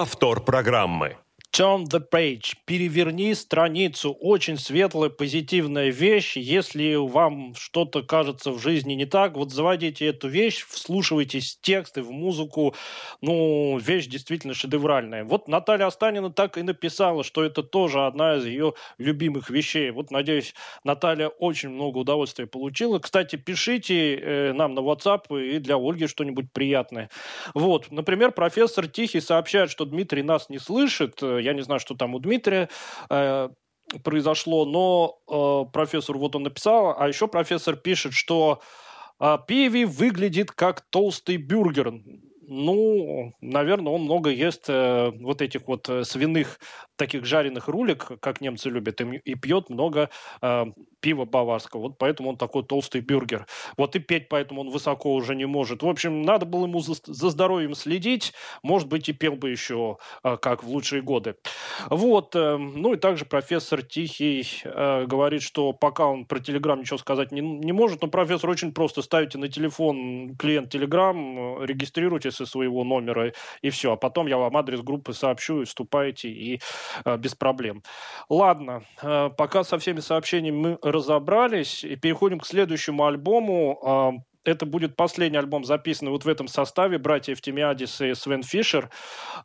Повтор 0.04 0.43
программы. 0.43 1.22
Turn 1.54 1.86
the 1.86 1.99
page. 1.99 2.56
Переверни 2.66 3.36
страницу. 3.36 4.12
Очень 4.12 4.58
светлая, 4.58 5.12
позитивная 5.12 5.91
вещь. 5.91 6.36
Если 6.36 6.95
вам 6.95 7.54
что-то 7.54 8.01
кажется 8.01 8.49
в 8.49 8.60
жизни 8.60 8.93
не 8.93 9.06
так, 9.06 9.36
вот 9.36 9.51
заводите 9.51 10.08
эту 10.08 10.30
вещь, 10.30 10.66
вслушивайтесь 10.68 11.56
в 11.56 11.62
тексты, 11.62 12.01
в 12.01 12.10
музыку. 12.10 12.74
Ну, 13.22 13.78
вещь 13.78 14.08
действительно 14.08 14.56
шедевральная. 14.56 15.26
Вот 15.26 15.47
Наталья 15.47 15.86
Останина 15.86 16.32
так 16.32 16.58
и 16.58 16.64
написала, 16.64 17.24
что 17.24 17.43
это 17.43 17.62
тоже 17.62 18.04
одна 18.04 18.38
из 18.38 18.47
ее 18.47 18.74
любимых 18.97 19.51
вещей. 19.51 19.91
Вот, 19.91 20.10
надеюсь, 20.10 20.56
Наталья 20.84 21.28
очень 21.28 21.70
много 21.70 21.99
удовольствия 21.99 22.47
получила. 22.47 22.97
Кстати, 22.97 23.36
пишите 23.36 24.16
э, 24.16 24.54
нам 24.54 24.74
на 24.74 24.80
WhatsApp 24.80 25.39
и 25.39 25.60
для 25.60 25.76
Ольги 25.76 26.08
что-нибудь 26.08 26.51
приятное. 26.51 27.12
Вот, 27.54 27.91
например, 27.91 28.32
профессор 28.32 28.88
Тихий 28.88 29.22
сообщает, 29.22 29.70
что 29.70 29.86
Дмитрий 29.86 30.24
нас 30.24 30.49
не 30.49 30.58
слышит. 30.58 31.22
Я 31.44 31.54
не 31.54 31.62
знаю, 31.62 31.80
что 31.80 31.96
там 31.96 32.16
у 32.16 32.20
Дмитрия 32.20 32.70
э, 33.10 33.50
произошло, 34.04 34.66
но 34.66 35.20
э, 35.68 35.72
профессор 35.72 36.18
вот 36.18 36.36
он 36.36 36.44
написал, 36.44 36.96
а 36.98 37.08
еще 37.08 37.28
профессор 37.28 37.76
пишет, 37.76 38.14
что 38.14 38.62
э, 39.20 39.38
Пиви 39.48 39.86
выглядит 39.86 40.52
как 40.52 40.82
толстый 40.89 41.38
бюргер. 41.38 41.94
Ну, 42.48 43.34
наверное, 43.41 43.94
он 43.94 44.04
много 44.04 44.30
ест 44.30 44.66
э, 44.68 45.12
вот 45.20 45.41
этих 45.41 45.68
вот 45.68 45.88
э, 45.89 46.04
свиных 46.04 46.60
таких 46.96 47.26
жареных 47.26 47.68
рулек, 47.68 48.12
как 48.20 48.41
немцы 48.41 48.70
любят, 48.70 49.02
и, 49.02 49.18
и 49.24 49.36
пьет 49.36 49.70
много 49.70 50.10
э, 50.41 50.66
пива 51.00 51.26
баварского. 51.26 51.82
Вот 51.82 51.98
поэтому 51.98 52.30
он 52.30 52.38
такой 52.38 52.64
толстый 52.64 53.02
бюргер. 53.02 53.46
Вот 53.78 53.96
и 53.96 54.00
петь 54.00 54.30
поэтому 54.30 54.62
он 54.62 54.70
высоко 54.70 55.14
уже 55.14 55.36
не 55.36 55.46
может. 55.46 55.84
В 55.84 55.88
общем, 55.88 56.22
надо 56.22 56.46
было 56.46 56.66
ему 56.66 56.80
за, 56.80 56.94
за 57.06 57.30
здоровьем 57.30 57.76
следить. 57.76 58.34
Может 58.62 58.88
быть, 58.88 59.10
и 59.10 59.14
пел 59.14 59.36
бы 59.36 59.50
еще, 59.50 59.98
э, 60.24 60.38
как 60.38 60.64
в 60.64 60.70
лучшие 60.70 61.02
годы. 61.02 61.36
Вот. 61.89 62.36
э, 62.36 62.58
ну 62.58 62.94
и 62.94 62.98
также 62.98 63.26
профессор 63.26 63.84
Тихий 63.84 64.46
э, 64.64 65.06
говорит, 65.06 65.41
что 65.41 65.74
пока 65.74 66.06
он 66.06 66.26
про 66.26 66.39
Телеграм 66.39 66.80
ничего 66.80 66.98
сказать 66.98 67.32
не, 67.32 67.41
не 67.41 67.72
может, 67.72 68.02
но 68.02 68.08
профессор 68.08 68.50
очень 68.50 68.74
просто. 68.74 69.02
Ставите 69.02 69.38
на 69.38 69.48
телефон 69.48 70.36
клиент 70.38 70.70
Телеграм, 70.70 71.62
э, 71.62 71.66
со 72.34 72.46
своего 72.46 72.84
номера 72.84 73.32
и 73.62 73.70
все. 73.70 73.94
А 73.94 73.96
потом 73.96 74.28
я 74.28 74.38
вам 74.38 74.58
адрес 74.58 74.82
группы 74.82 75.14
сообщу, 75.14 75.62
и 75.62 75.66
вступайте, 75.66 76.30
и 76.30 76.60
э, 77.06 77.18
без 77.18 77.36
проблем. 77.36 77.84
Ладно, 78.30 78.84
э, 79.02 79.30
пока 79.38 79.64
со 79.64 79.78
всеми 79.78 80.00
сообщениями 80.00 80.58
мы 80.58 80.78
разобрались, 80.82 81.84
и 81.84 81.96
переходим 81.96 82.40
к 82.40 82.46
следующему 82.46 83.06
альбому. 83.06 83.80
А, 83.84 84.12
это 84.46 84.66
будет 84.66 84.98
последний 84.98 85.38
альбом, 85.38 85.64
записанный 85.64 86.12
вот 86.12 86.26
в 86.26 86.28
этом 86.28 86.50
составе 86.50 86.98
«Братьев 86.98 87.40
Тимиадис» 87.40 88.02
и 88.02 88.14
Свен 88.14 88.44
Фишер. 88.44 88.90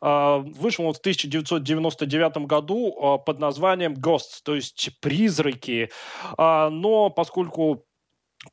Вышел 0.01 0.85
он 0.85 0.93
в 0.93 0.97
1999 0.97 2.45
году 2.45 3.21
под 3.25 3.39
названием 3.39 3.93
«Ghosts», 3.93 4.41
то 4.43 4.55
есть 4.55 4.99
«Призраки». 4.99 5.89
Но 6.37 7.09
поскольку 7.15 7.85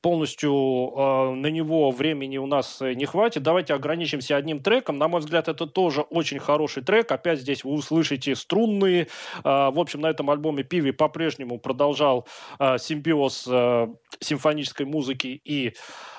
полностью 0.01 0.53
э, 0.53 1.35
на 1.35 1.47
него 1.47 1.91
времени 1.91 2.39
у 2.39 2.47
нас 2.47 2.83
э, 2.83 2.95
не 2.95 3.07
хватит. 3.07 3.43
Давайте 3.43 3.75
ограничимся 3.75 4.37
одним 4.37 4.61
треком. 4.61 4.99
На 4.99 5.07
мой 5.07 5.21
взгляд, 5.21 5.49
это 5.49 5.67
тоже 5.67 6.01
очень 6.01 6.41
хороший 6.41 6.83
трек. 6.83 7.13
Опять 7.13 7.41
здесь 7.41 7.63
вы 7.63 7.73
услышите 7.73 8.35
струнные. 8.35 9.07
Э, 9.45 9.71
в 9.71 9.79
общем, 9.79 10.01
на 10.01 10.09
этом 10.09 10.29
альбоме 10.31 10.65
Пиви 10.65 10.91
по-прежнему 10.91 11.59
продолжал 11.59 12.27
э, 12.59 12.79
симбиоз 12.79 13.47
э, 13.49 13.87
симфонической 14.19 14.87
музыки 14.87 15.41
и 15.45 15.69
э, 15.69 15.73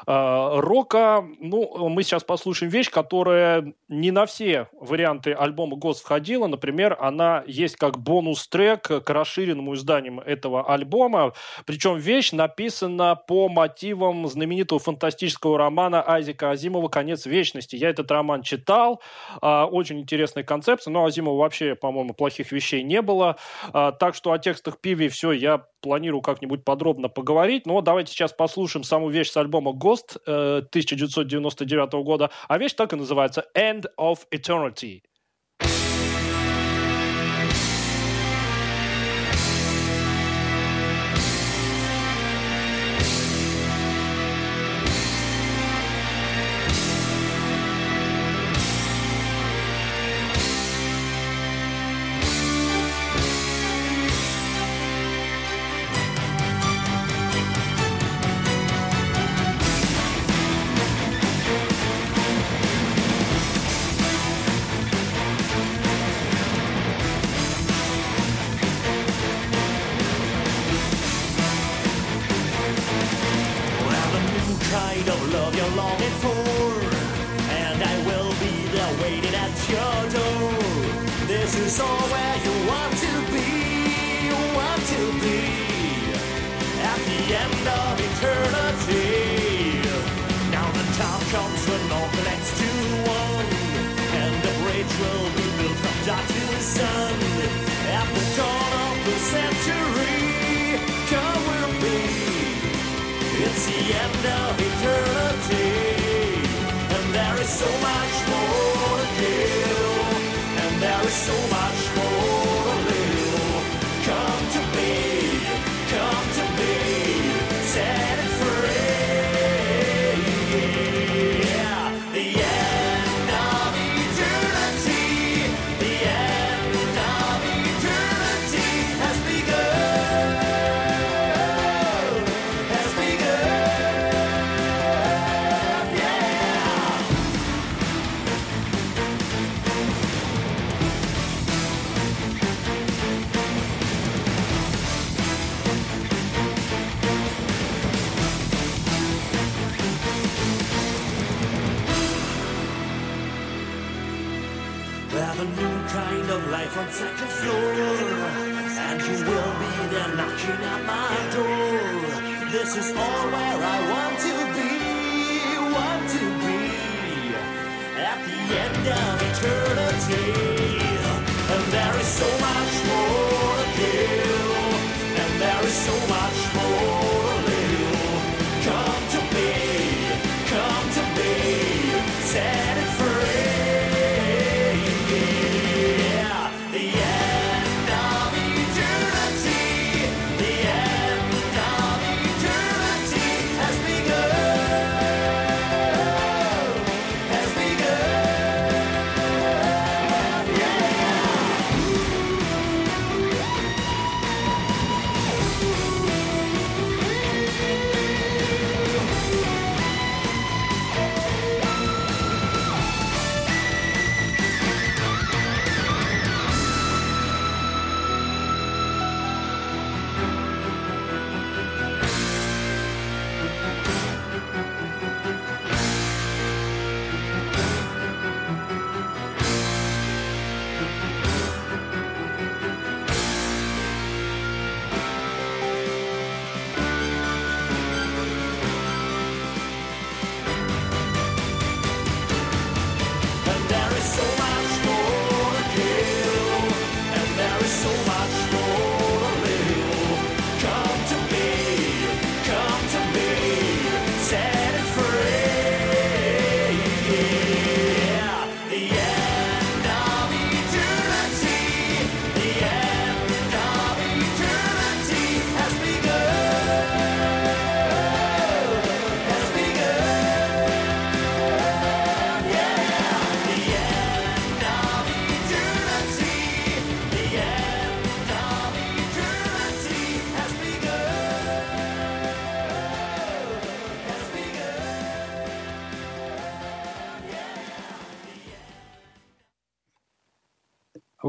рока. 0.07 1.25
Ну, 1.39 1.89
мы 1.89 2.03
сейчас 2.03 2.23
послушаем 2.23 2.71
вещь, 2.71 2.89
которая 2.89 3.73
не 3.89 4.11
на 4.11 4.25
все 4.25 4.69
варианты 4.79 5.33
альбома 5.33 5.75
ГОС 5.75 6.01
входила. 6.01 6.47
Например, 6.47 6.97
она 7.01 7.43
есть 7.47 7.75
как 7.75 7.97
бонус-трек 7.99 9.03
к 9.03 9.09
расширенному 9.09 9.73
изданию 9.73 10.21
этого 10.21 10.73
альбома. 10.73 11.33
Причем 11.65 11.97
вещь 11.97 12.31
написана 12.31 13.15
по 13.15 13.49
мотивам 13.57 14.27
знаменитого 14.27 14.79
фантастического 14.79 15.57
романа 15.57 16.03
Айзека 16.07 16.51
Азимова 16.51 16.89
«Конец 16.89 17.25
вечности». 17.25 17.75
Я 17.75 17.89
этот 17.89 18.11
роман 18.11 18.43
читал. 18.43 19.01
а, 19.41 19.65
Очень 19.65 19.99
интересная 19.99 20.43
концепция. 20.43 20.91
Но 20.91 21.05
Азимова 21.05 21.39
вообще, 21.39 21.73
по-моему, 21.73 22.13
плохих 22.13 22.51
вещей 22.51 22.83
не 22.83 23.01
было. 23.01 23.37
А, 23.73 23.91
Так 23.93 24.13
что 24.13 24.31
о 24.31 24.37
текстах 24.37 24.79
Пиви 24.79 25.07
все 25.09 25.31
я 25.31 25.65
планирую 25.81 26.21
как-нибудь 26.21 26.63
подробно 26.63 27.09
поговорить. 27.09 27.65
Но 27.65 27.81
давайте 27.81 28.11
сейчас 28.11 28.31
послушаем 28.31 28.83
саму 28.83 29.09
вещь 29.09 29.31
с 29.31 29.37
альбома 29.37 29.71
«Ghost» 29.71 30.19
э, 30.27 30.57
1999 30.69 31.93
года. 32.03 32.29
А 32.47 32.57
вещь 32.59 32.73
так 32.73 32.93
и 32.93 32.95
называется 32.95 33.45
«End 33.55 33.85
of 33.99 34.19
Eternity». 34.31 35.01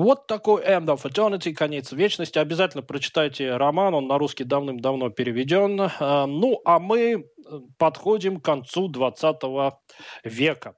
Вот 0.08 0.26
такой 0.26 0.62
End 0.62 0.86
of 0.86 1.02
Eternity, 1.02 1.52
конец 1.52 1.92
вечности. 1.92 2.38
Обязательно 2.38 2.82
прочитайте 2.82 3.54
роман, 3.54 3.92
он 3.92 4.06
на 4.06 4.16
русский 4.16 4.44
давным-давно 4.44 5.10
переведен. 5.10 5.78
А, 6.00 6.26
Ну, 6.26 6.62
а 6.64 6.78
мы 6.78 7.26
подходим 7.78 8.40
к 8.40 8.44
концу 8.44 8.88
20 8.88 9.36
века. 10.24 10.74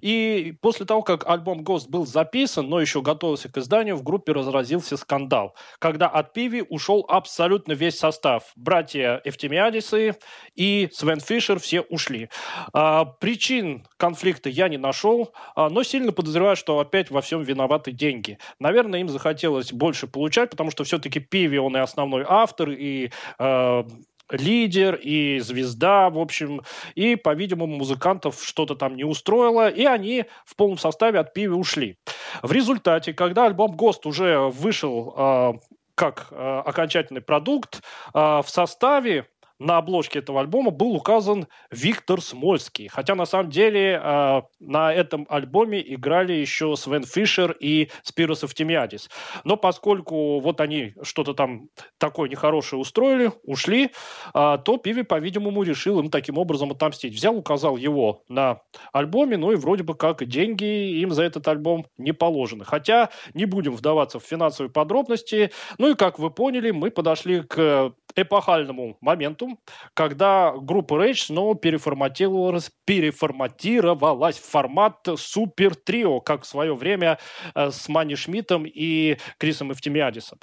И 0.00 0.54
после 0.60 0.86
того, 0.86 1.02
как 1.02 1.28
альбом 1.28 1.62
Ghost 1.62 1.88
был 1.88 2.06
записан, 2.06 2.68
но 2.68 2.80
еще 2.80 3.02
готовился 3.02 3.50
к 3.50 3.58
изданию, 3.58 3.96
в 3.96 4.02
группе 4.02 4.32
разразился 4.32 4.96
скандал, 4.96 5.54
когда 5.78 6.08
от 6.08 6.32
Пиви 6.32 6.64
ушел 6.68 7.04
абсолютно 7.08 7.72
весь 7.72 7.98
состав. 7.98 8.52
Братья 8.56 9.20
Эфтемиадисы 9.24 10.16
и 10.54 10.88
Свен 10.92 11.20
Фишер 11.20 11.58
все 11.58 11.80
ушли. 11.82 12.28
А, 12.72 13.04
Причин 13.04 13.86
конфликта 13.96 14.48
я 14.48 14.68
не 14.68 14.78
нашел, 14.78 15.32
а, 15.54 15.68
но 15.68 15.82
сильно 15.82 16.12
подозреваю, 16.12 16.56
что 16.56 16.78
опять 16.78 17.10
во 17.10 17.20
всем 17.20 17.42
виноваты 17.42 17.92
деньги. 17.92 18.38
Наверное, 18.58 19.00
им 19.00 19.08
захотелось 19.08 19.72
больше 19.72 20.06
получать, 20.06 20.50
потому 20.50 20.70
что 20.70 20.84
все-таки 20.84 21.20
Пиви, 21.20 21.58
он 21.58 21.76
и 21.76 21.80
основной 21.80 22.24
автор, 22.26 22.70
и 22.70 23.10
э, 23.38 23.82
лидер 24.30 24.94
и 24.94 25.38
звезда, 25.40 26.10
в 26.10 26.18
общем, 26.18 26.62
и, 26.94 27.16
по-видимому, 27.16 27.76
музыкантов 27.76 28.42
что-то 28.42 28.74
там 28.74 28.96
не 28.96 29.04
устроило, 29.04 29.68
и 29.68 29.84
они 29.84 30.24
в 30.44 30.56
полном 30.56 30.78
составе 30.78 31.18
от 31.18 31.34
Пиви 31.34 31.52
ушли. 31.52 31.98
В 32.42 32.52
результате, 32.52 33.12
когда 33.12 33.46
альбом 33.46 33.76
«Гост» 33.76 34.06
уже 34.06 34.38
вышел 34.38 35.14
э, 35.16 35.52
как 35.94 36.28
э, 36.30 36.62
окончательный 36.64 37.20
продукт, 37.20 37.82
э, 38.14 38.18
в 38.18 38.46
составе 38.46 39.26
на 39.64 39.78
обложке 39.78 40.18
этого 40.18 40.40
альбома 40.40 40.70
был 40.70 40.94
указан 40.94 41.46
Виктор 41.70 42.20
Смольский. 42.20 42.88
Хотя 42.88 43.14
на 43.14 43.24
самом 43.24 43.50
деле 43.50 44.00
э, 44.02 44.42
на 44.60 44.92
этом 44.92 45.26
альбоме 45.30 45.82
играли 45.94 46.34
еще 46.34 46.76
Свен 46.76 47.04
Фишер 47.04 47.56
и 47.58 47.88
Спирос 48.02 48.44
Эфтемиадис. 48.44 49.08
Но 49.44 49.56
поскольку 49.56 50.40
вот 50.40 50.60
они 50.60 50.94
что-то 51.02 51.32
там 51.32 51.70
такое 51.96 52.28
нехорошее 52.28 52.78
устроили, 52.78 53.32
ушли, 53.42 53.90
э, 54.34 54.58
то 54.62 54.76
Пиви, 54.76 55.02
по-видимому, 55.02 55.62
решил 55.62 55.98
им 55.98 56.10
таким 56.10 56.36
образом 56.36 56.72
отомстить. 56.72 57.14
Взял, 57.14 57.34
указал 57.34 57.78
его 57.78 58.22
на 58.28 58.60
альбоме, 58.92 59.38
ну 59.38 59.52
и 59.52 59.56
вроде 59.56 59.82
бы 59.82 59.94
как 59.94 60.24
деньги 60.26 61.00
им 61.00 61.10
за 61.10 61.22
этот 61.22 61.48
альбом 61.48 61.86
не 61.96 62.12
положены. 62.12 62.66
Хотя 62.66 63.08
не 63.32 63.46
будем 63.46 63.74
вдаваться 63.74 64.18
в 64.18 64.24
финансовые 64.24 64.70
подробности. 64.70 65.50
Ну 65.78 65.90
и 65.92 65.94
как 65.94 66.18
вы 66.18 66.30
поняли, 66.30 66.70
мы 66.70 66.90
подошли 66.90 67.40
к 67.40 67.94
эпохальному 68.14 68.96
моменту, 69.00 69.53
когда 69.94 70.52
группа 70.56 70.94
Rage 70.94 71.26
снова 71.26 71.54
переформатировалась, 71.54 72.70
переформатировалась 72.84 74.38
в 74.38 74.44
формат 74.44 75.06
Супер 75.16 75.74
Трио, 75.74 76.20
как 76.20 76.42
в 76.42 76.46
свое 76.46 76.74
время 76.74 77.18
э, 77.54 77.70
с 77.70 77.88
Мани 77.88 78.16
Шмидтом 78.16 78.64
и 78.66 79.18
Крисом 79.38 79.72
Эфтемиадисом. 79.72 80.38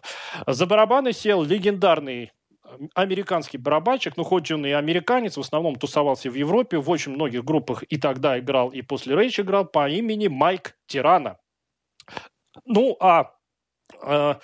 За 0.47 0.65
барабаны 0.65 1.13
сел 1.13 1.43
легендарный 1.43 2.31
американский 2.95 3.57
барабанщик, 3.57 4.17
ну 4.17 4.23
хоть 4.23 4.51
он 4.51 4.65
и 4.65 4.71
американец, 4.71 5.37
в 5.37 5.41
основном 5.41 5.75
тусовался 5.75 6.29
в 6.29 6.35
Европе, 6.35 6.77
в 6.77 6.89
очень 6.89 7.13
многих 7.13 7.43
группах 7.43 7.83
и 7.83 7.97
тогда 7.97 8.39
играл, 8.39 8.69
и 8.69 8.81
после 8.81 9.15
Рейдж 9.15 9.41
играл, 9.41 9.65
по 9.65 9.89
имени 9.89 10.27
Майк 10.27 10.77
Тирана. 10.87 11.37
Ну, 12.65 12.95
а 12.99 13.33
э, 14.01 14.35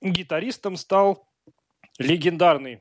гитаристом 0.00 0.76
стал 0.76 1.26
легендарный 1.98 2.80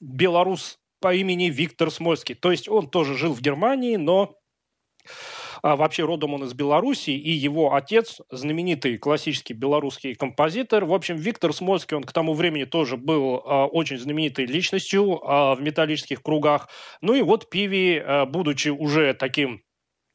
белорус 0.00 0.78
по 1.00 1.14
имени 1.14 1.50
Виктор 1.50 1.90
Смольский. 1.90 2.34
То 2.34 2.50
есть 2.50 2.68
он 2.68 2.88
тоже 2.88 3.16
жил 3.16 3.32
в 3.32 3.40
Германии, 3.40 3.96
но 3.96 4.36
а, 5.62 5.76
вообще 5.76 6.04
родом 6.04 6.34
он 6.34 6.44
из 6.44 6.54
Беларуси, 6.54 7.10
и 7.10 7.30
его 7.30 7.74
отец, 7.74 8.20
знаменитый 8.30 8.98
классический 8.98 9.54
белорусский 9.54 10.14
композитор. 10.14 10.84
В 10.84 10.92
общем, 10.92 11.16
Виктор 11.16 11.52
Смольский, 11.52 11.96
он 11.96 12.04
к 12.04 12.12
тому 12.12 12.34
времени 12.34 12.64
тоже 12.64 12.96
был 12.96 13.42
а, 13.44 13.66
очень 13.66 13.98
знаменитой 13.98 14.46
личностью 14.46 15.20
а, 15.22 15.54
в 15.54 15.60
металлических 15.60 16.22
кругах. 16.22 16.68
Ну 17.00 17.14
и 17.14 17.22
вот 17.22 17.50
Пиви, 17.50 18.02
а, 18.04 18.26
будучи 18.26 18.68
уже 18.68 19.14
таким 19.14 19.62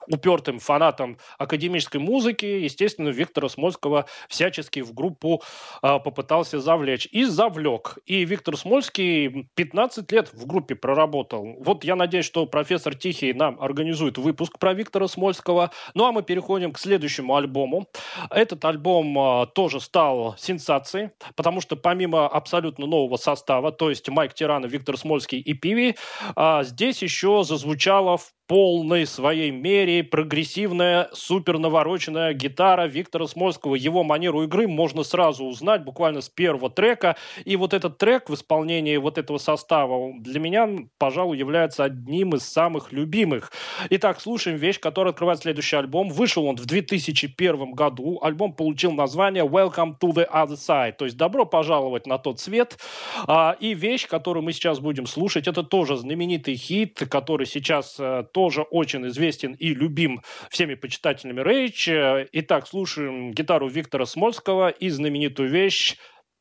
упертым 0.07 0.59
фанатом 0.59 1.17
академической 1.37 1.97
музыки, 1.97 2.45
естественно, 2.45 3.09
Виктора 3.09 3.49
Смольского 3.49 4.05
всячески 4.27 4.81
в 4.81 4.93
группу 4.93 5.41
а, 5.81 5.99
попытался 5.99 6.59
завлечь. 6.59 7.07
И 7.11 7.25
завлек. 7.25 7.97
И 8.05 8.25
Виктор 8.25 8.57
Смольский 8.57 9.49
15 9.55 10.11
лет 10.11 10.33
в 10.33 10.45
группе 10.45 10.75
проработал. 10.75 11.55
Вот 11.59 11.83
я 11.83 11.95
надеюсь, 11.95 12.25
что 12.25 12.45
профессор 12.45 12.95
Тихий 12.95 13.33
нам 13.33 13.59
организует 13.59 14.17
выпуск 14.17 14.59
про 14.59 14.73
Виктора 14.73 15.07
Смольского. 15.07 15.71
Ну 15.93 16.05
а 16.05 16.11
мы 16.11 16.23
переходим 16.23 16.71
к 16.71 16.79
следующему 16.79 17.35
альбому. 17.35 17.87
Этот 18.29 18.63
альбом 18.65 19.17
а, 19.17 19.45
тоже 19.45 19.79
стал 19.79 20.35
сенсацией, 20.37 21.11
потому 21.35 21.61
что 21.61 21.75
помимо 21.75 22.27
абсолютно 22.27 22.85
нового 22.85 23.17
состава, 23.17 23.71
то 23.71 23.89
есть 23.89 24.09
Майк 24.09 24.33
Тирана, 24.33 24.65
Виктор 24.65 24.97
Смольский 24.97 25.39
и 25.39 25.53
Пиви, 25.53 25.95
а, 26.35 26.63
здесь 26.63 27.01
еще 27.01 27.43
зазвучало 27.43 28.17
в 28.17 28.31
полной 28.47 29.05
своей 29.05 29.51
мере 29.51 30.03
прогрессивная, 30.03 31.09
супер 31.13 31.59
навороченная 31.59 32.33
гитара 32.33 32.87
Виктора 32.87 33.27
Смольского. 33.27 33.75
Его 33.75 34.03
манеру 34.03 34.43
игры 34.43 34.67
можно 34.67 35.03
сразу 35.03 35.45
узнать 35.45 35.83
буквально 35.83 36.21
с 36.21 36.29
первого 36.29 36.69
трека. 36.69 37.15
И 37.45 37.55
вот 37.55 37.73
этот 37.73 37.97
трек 37.97 38.29
в 38.29 38.33
исполнении 38.33 38.97
вот 38.97 39.17
этого 39.17 39.37
состава 39.37 40.13
для 40.19 40.39
меня, 40.39 40.69
пожалуй, 40.97 41.37
является 41.37 41.85
одним 41.85 42.35
из 42.35 42.43
самых 42.43 42.91
любимых. 42.91 43.51
Итак, 43.89 44.19
слушаем 44.19 44.57
вещь, 44.57 44.79
которая 44.79 45.11
открывает 45.11 45.39
следующий 45.39 45.77
альбом. 45.77 46.09
Вышел 46.09 46.45
он 46.45 46.57
в 46.57 46.65
2001 46.65 47.71
году. 47.71 48.19
Альбом 48.21 48.53
получил 48.53 48.91
название 48.91 49.45
Welcome 49.45 49.95
to 50.01 50.13
the 50.13 50.29
Other 50.29 50.57
Side, 50.57 50.93
то 50.93 51.05
есть 51.05 51.17
добро 51.17 51.45
пожаловать 51.45 52.07
на 52.07 52.17
тот 52.17 52.39
свет. 52.39 52.77
А, 53.25 53.55
и 53.59 53.73
вещь, 53.73 54.07
которую 54.07 54.43
мы 54.43 54.51
сейчас 54.51 54.79
будем 54.79 55.05
слушать, 55.05 55.47
это 55.47 55.63
тоже 55.63 55.95
знаменитый 55.95 56.55
хит, 56.55 56.99
который 57.09 57.45
сейчас 57.45 57.95
э, 57.99 58.25
тоже 58.33 58.63
очень 58.63 59.07
известен 59.07 59.53
и 59.53 59.73
любим 59.73 60.21
всеми 60.49 60.75
почитателями 60.75 61.41
Рейч. 61.41 61.87
Итак, 62.33 62.67
слушаем 62.67 63.31
гитару 63.31 63.69
Виктора 63.69 64.05
Смольского 64.05 64.69
и 64.69 64.89
знаменитую 64.89 65.49
вещь 65.49 65.95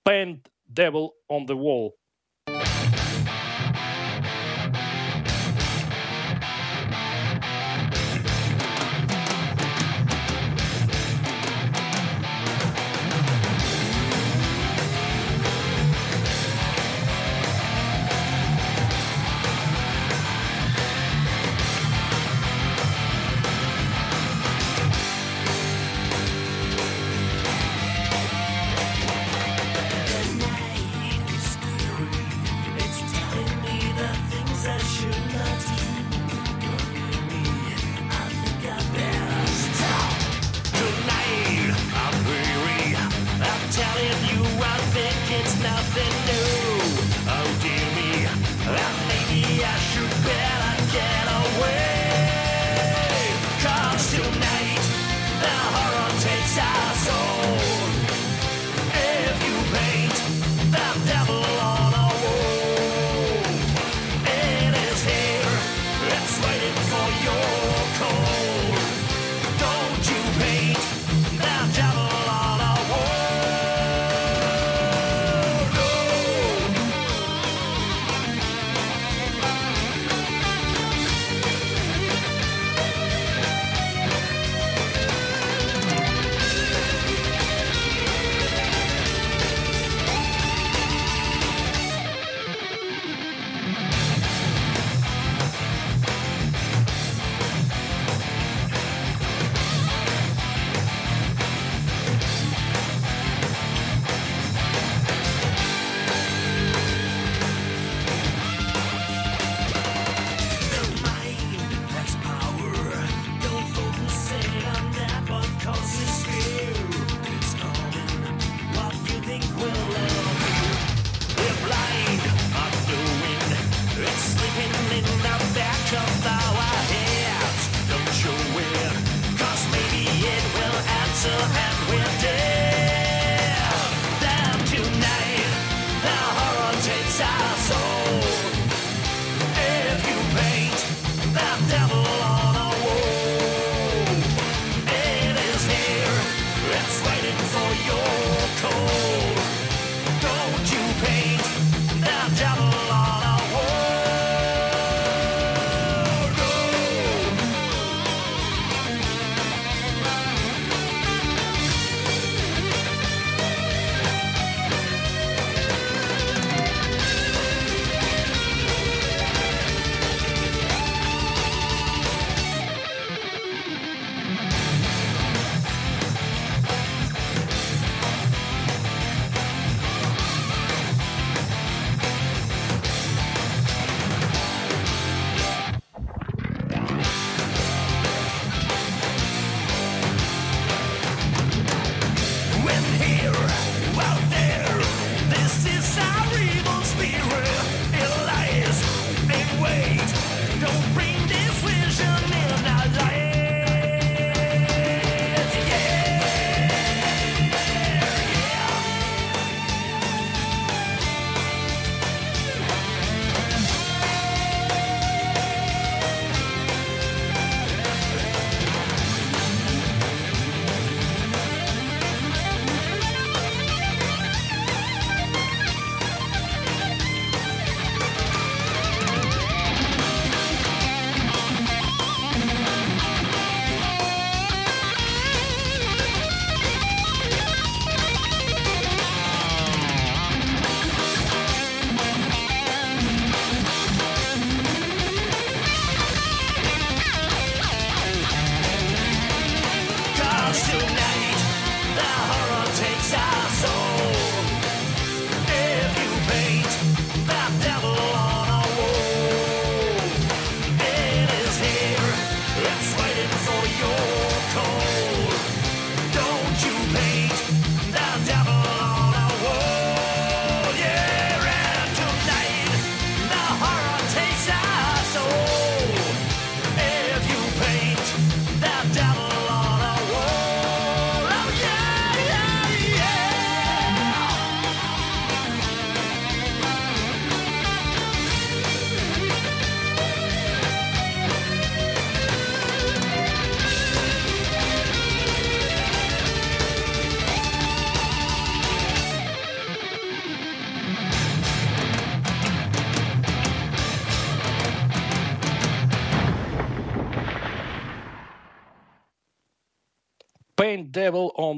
Paint 0.07 0.41
Devil 0.69 1.11
on 1.31 1.47
the 1.47 1.55
Wall. 1.55 1.91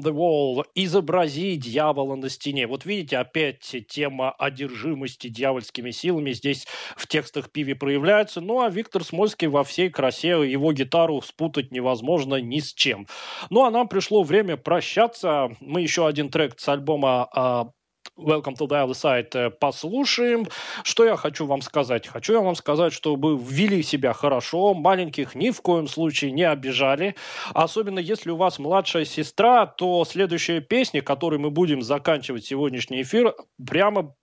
The 0.05 0.13
Wall. 0.13 0.63
Изобрази 0.75 1.55
дьявола 1.55 2.15
на 2.15 2.29
стене. 2.29 2.67
Вот 2.67 2.85
видите, 2.85 3.17
опять 3.17 3.75
тема 3.89 4.31
одержимости 4.31 5.27
дьявольскими 5.27 5.91
силами 5.91 6.31
здесь 6.31 6.67
в 6.95 7.07
текстах 7.07 7.51
Пиви 7.51 7.73
проявляется. 7.73 8.41
Ну, 8.41 8.61
а 8.61 8.69
Виктор 8.69 9.03
Смольский 9.03 9.47
во 9.47 9.63
всей 9.63 9.89
красе 9.89 10.29
его 10.49 10.71
гитару 10.73 11.21
спутать 11.21 11.71
невозможно 11.71 12.35
ни 12.35 12.59
с 12.59 12.73
чем. 12.73 13.07
Ну, 13.49 13.63
а 13.63 13.71
нам 13.71 13.87
пришло 13.87 14.23
время 14.23 14.57
прощаться. 14.57 15.49
Мы 15.59 15.81
еще 15.81 16.07
один 16.07 16.29
трек 16.29 16.59
с 16.59 16.69
альбома 16.69 17.27
а, 17.33 17.71
Welcome 18.17 18.55
to 18.55 18.67
the 18.67 18.85
Other 18.85 18.93
Side 18.93 19.35
э, 19.35 19.49
послушаем. 19.49 20.47
Что 20.83 21.05
я 21.05 21.17
хочу 21.17 21.45
вам 21.45 21.61
сказать? 21.61 22.07
Хочу 22.07 22.33
я 22.33 22.39
вам 22.39 22.55
сказать, 22.55 22.93
чтобы 22.93 23.37
ввели 23.37 23.83
себя 23.83 24.13
хорошо, 24.13 24.73
маленьких 24.73 25.35
ни 25.35 25.49
в 25.49 25.61
коем 25.61 25.87
случае 25.87 26.31
не 26.31 26.43
обижали. 26.43 27.15
Особенно 27.53 27.99
если 27.99 28.31
у 28.31 28.37
вас 28.37 28.59
младшая 28.59 29.05
сестра, 29.05 29.65
то 29.65 30.05
следующая 30.05 30.61
песня, 30.61 31.01
которой 31.01 31.39
мы 31.39 31.49
будем 31.49 31.81
заканчивать 31.81 32.45
сегодняшний 32.45 33.01
эфир, 33.01 33.35
прямо 33.65 34.15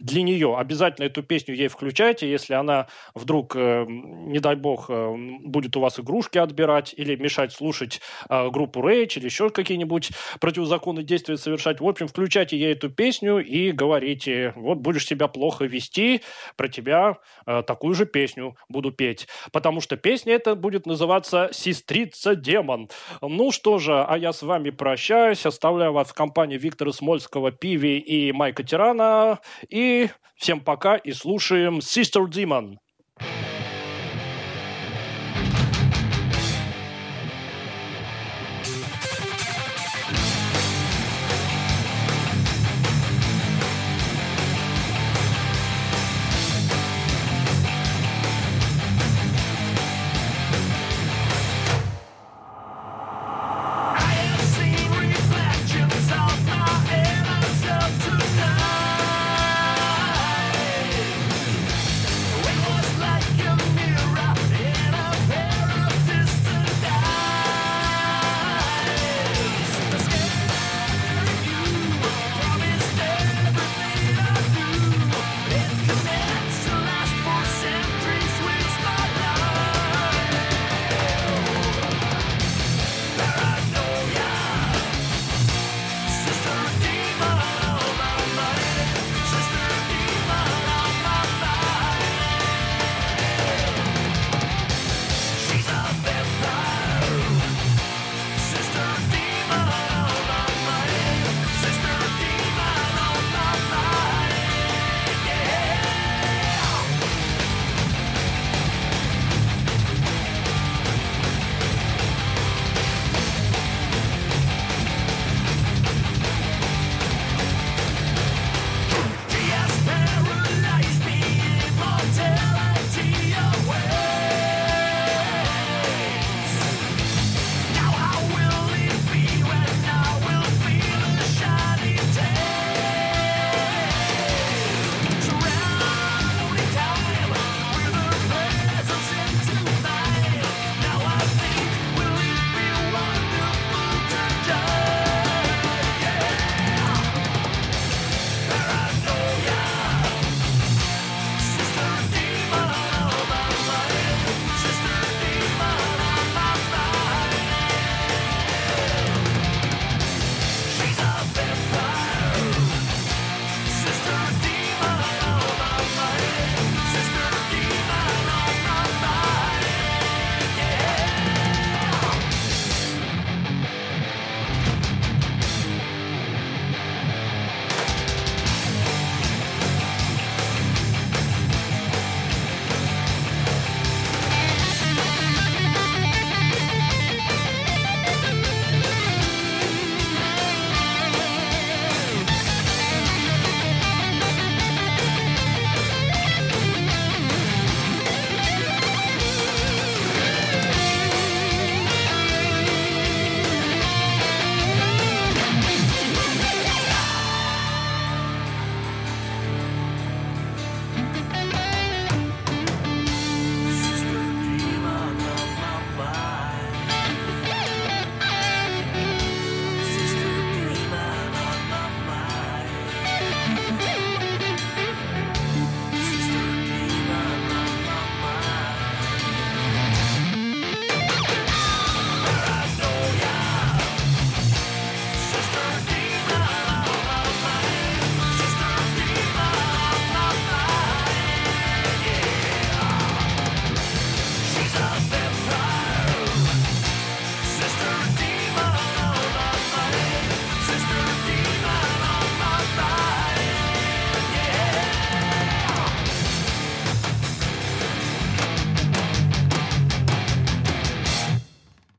для 0.00 0.22
нее 0.22 0.56
обязательно 0.56 1.06
эту 1.06 1.22
песню 1.22 1.54
ей 1.54 1.68
включайте, 1.68 2.28
если 2.28 2.54
она 2.54 2.88
вдруг, 3.14 3.54
э, 3.54 3.84
не 3.86 4.38
дай 4.38 4.56
бог, 4.56 4.86
э, 4.88 5.14
будет 5.44 5.76
у 5.76 5.80
вас 5.80 6.00
игрушки 6.00 6.38
отбирать 6.38 6.94
или 6.96 7.14
мешать 7.16 7.52
слушать 7.52 8.00
э, 8.28 8.48
группу 8.48 8.80
Rage 8.80 9.18
или 9.18 9.26
еще 9.26 9.50
какие-нибудь 9.50 10.10
противозаконные 10.40 11.04
действия 11.04 11.36
совершать. 11.36 11.80
В 11.80 11.86
общем, 11.86 12.08
включайте 12.08 12.56
ей 12.56 12.72
эту 12.72 12.88
песню 12.88 13.38
и 13.38 13.72
говорите, 13.72 14.54
вот 14.56 14.78
будешь 14.78 15.06
себя 15.06 15.28
плохо 15.28 15.66
вести, 15.66 16.22
про 16.56 16.68
тебя 16.68 17.18
такую 17.66 17.94
же 17.94 18.06
песню 18.06 18.56
буду 18.68 18.92
петь. 18.92 19.28
Потому 19.52 19.80
что 19.80 19.96
песня 19.96 20.34
эта 20.34 20.54
будет 20.54 20.86
называться 20.86 21.50
«Сестрица 21.52 22.34
демон». 22.34 22.88
Ну 23.20 23.50
что 23.50 23.78
же, 23.78 24.02
а 24.02 24.16
я 24.16 24.32
с 24.32 24.42
вами 24.42 24.70
прощаюсь, 24.70 25.44
оставляю 25.44 25.92
вас 25.92 26.08
в 26.08 26.14
компании 26.14 26.56
Виктора 26.56 26.92
Смольского, 26.92 27.50
Пиви 27.50 27.98
и 27.98 28.32
Майка 28.32 28.62
Тирана. 28.62 29.40
Всем 30.36 30.60
пока 30.60 30.96
и 30.96 31.12
слушаем 31.12 31.78
Sister 31.78 32.26
Demon. 32.26 32.76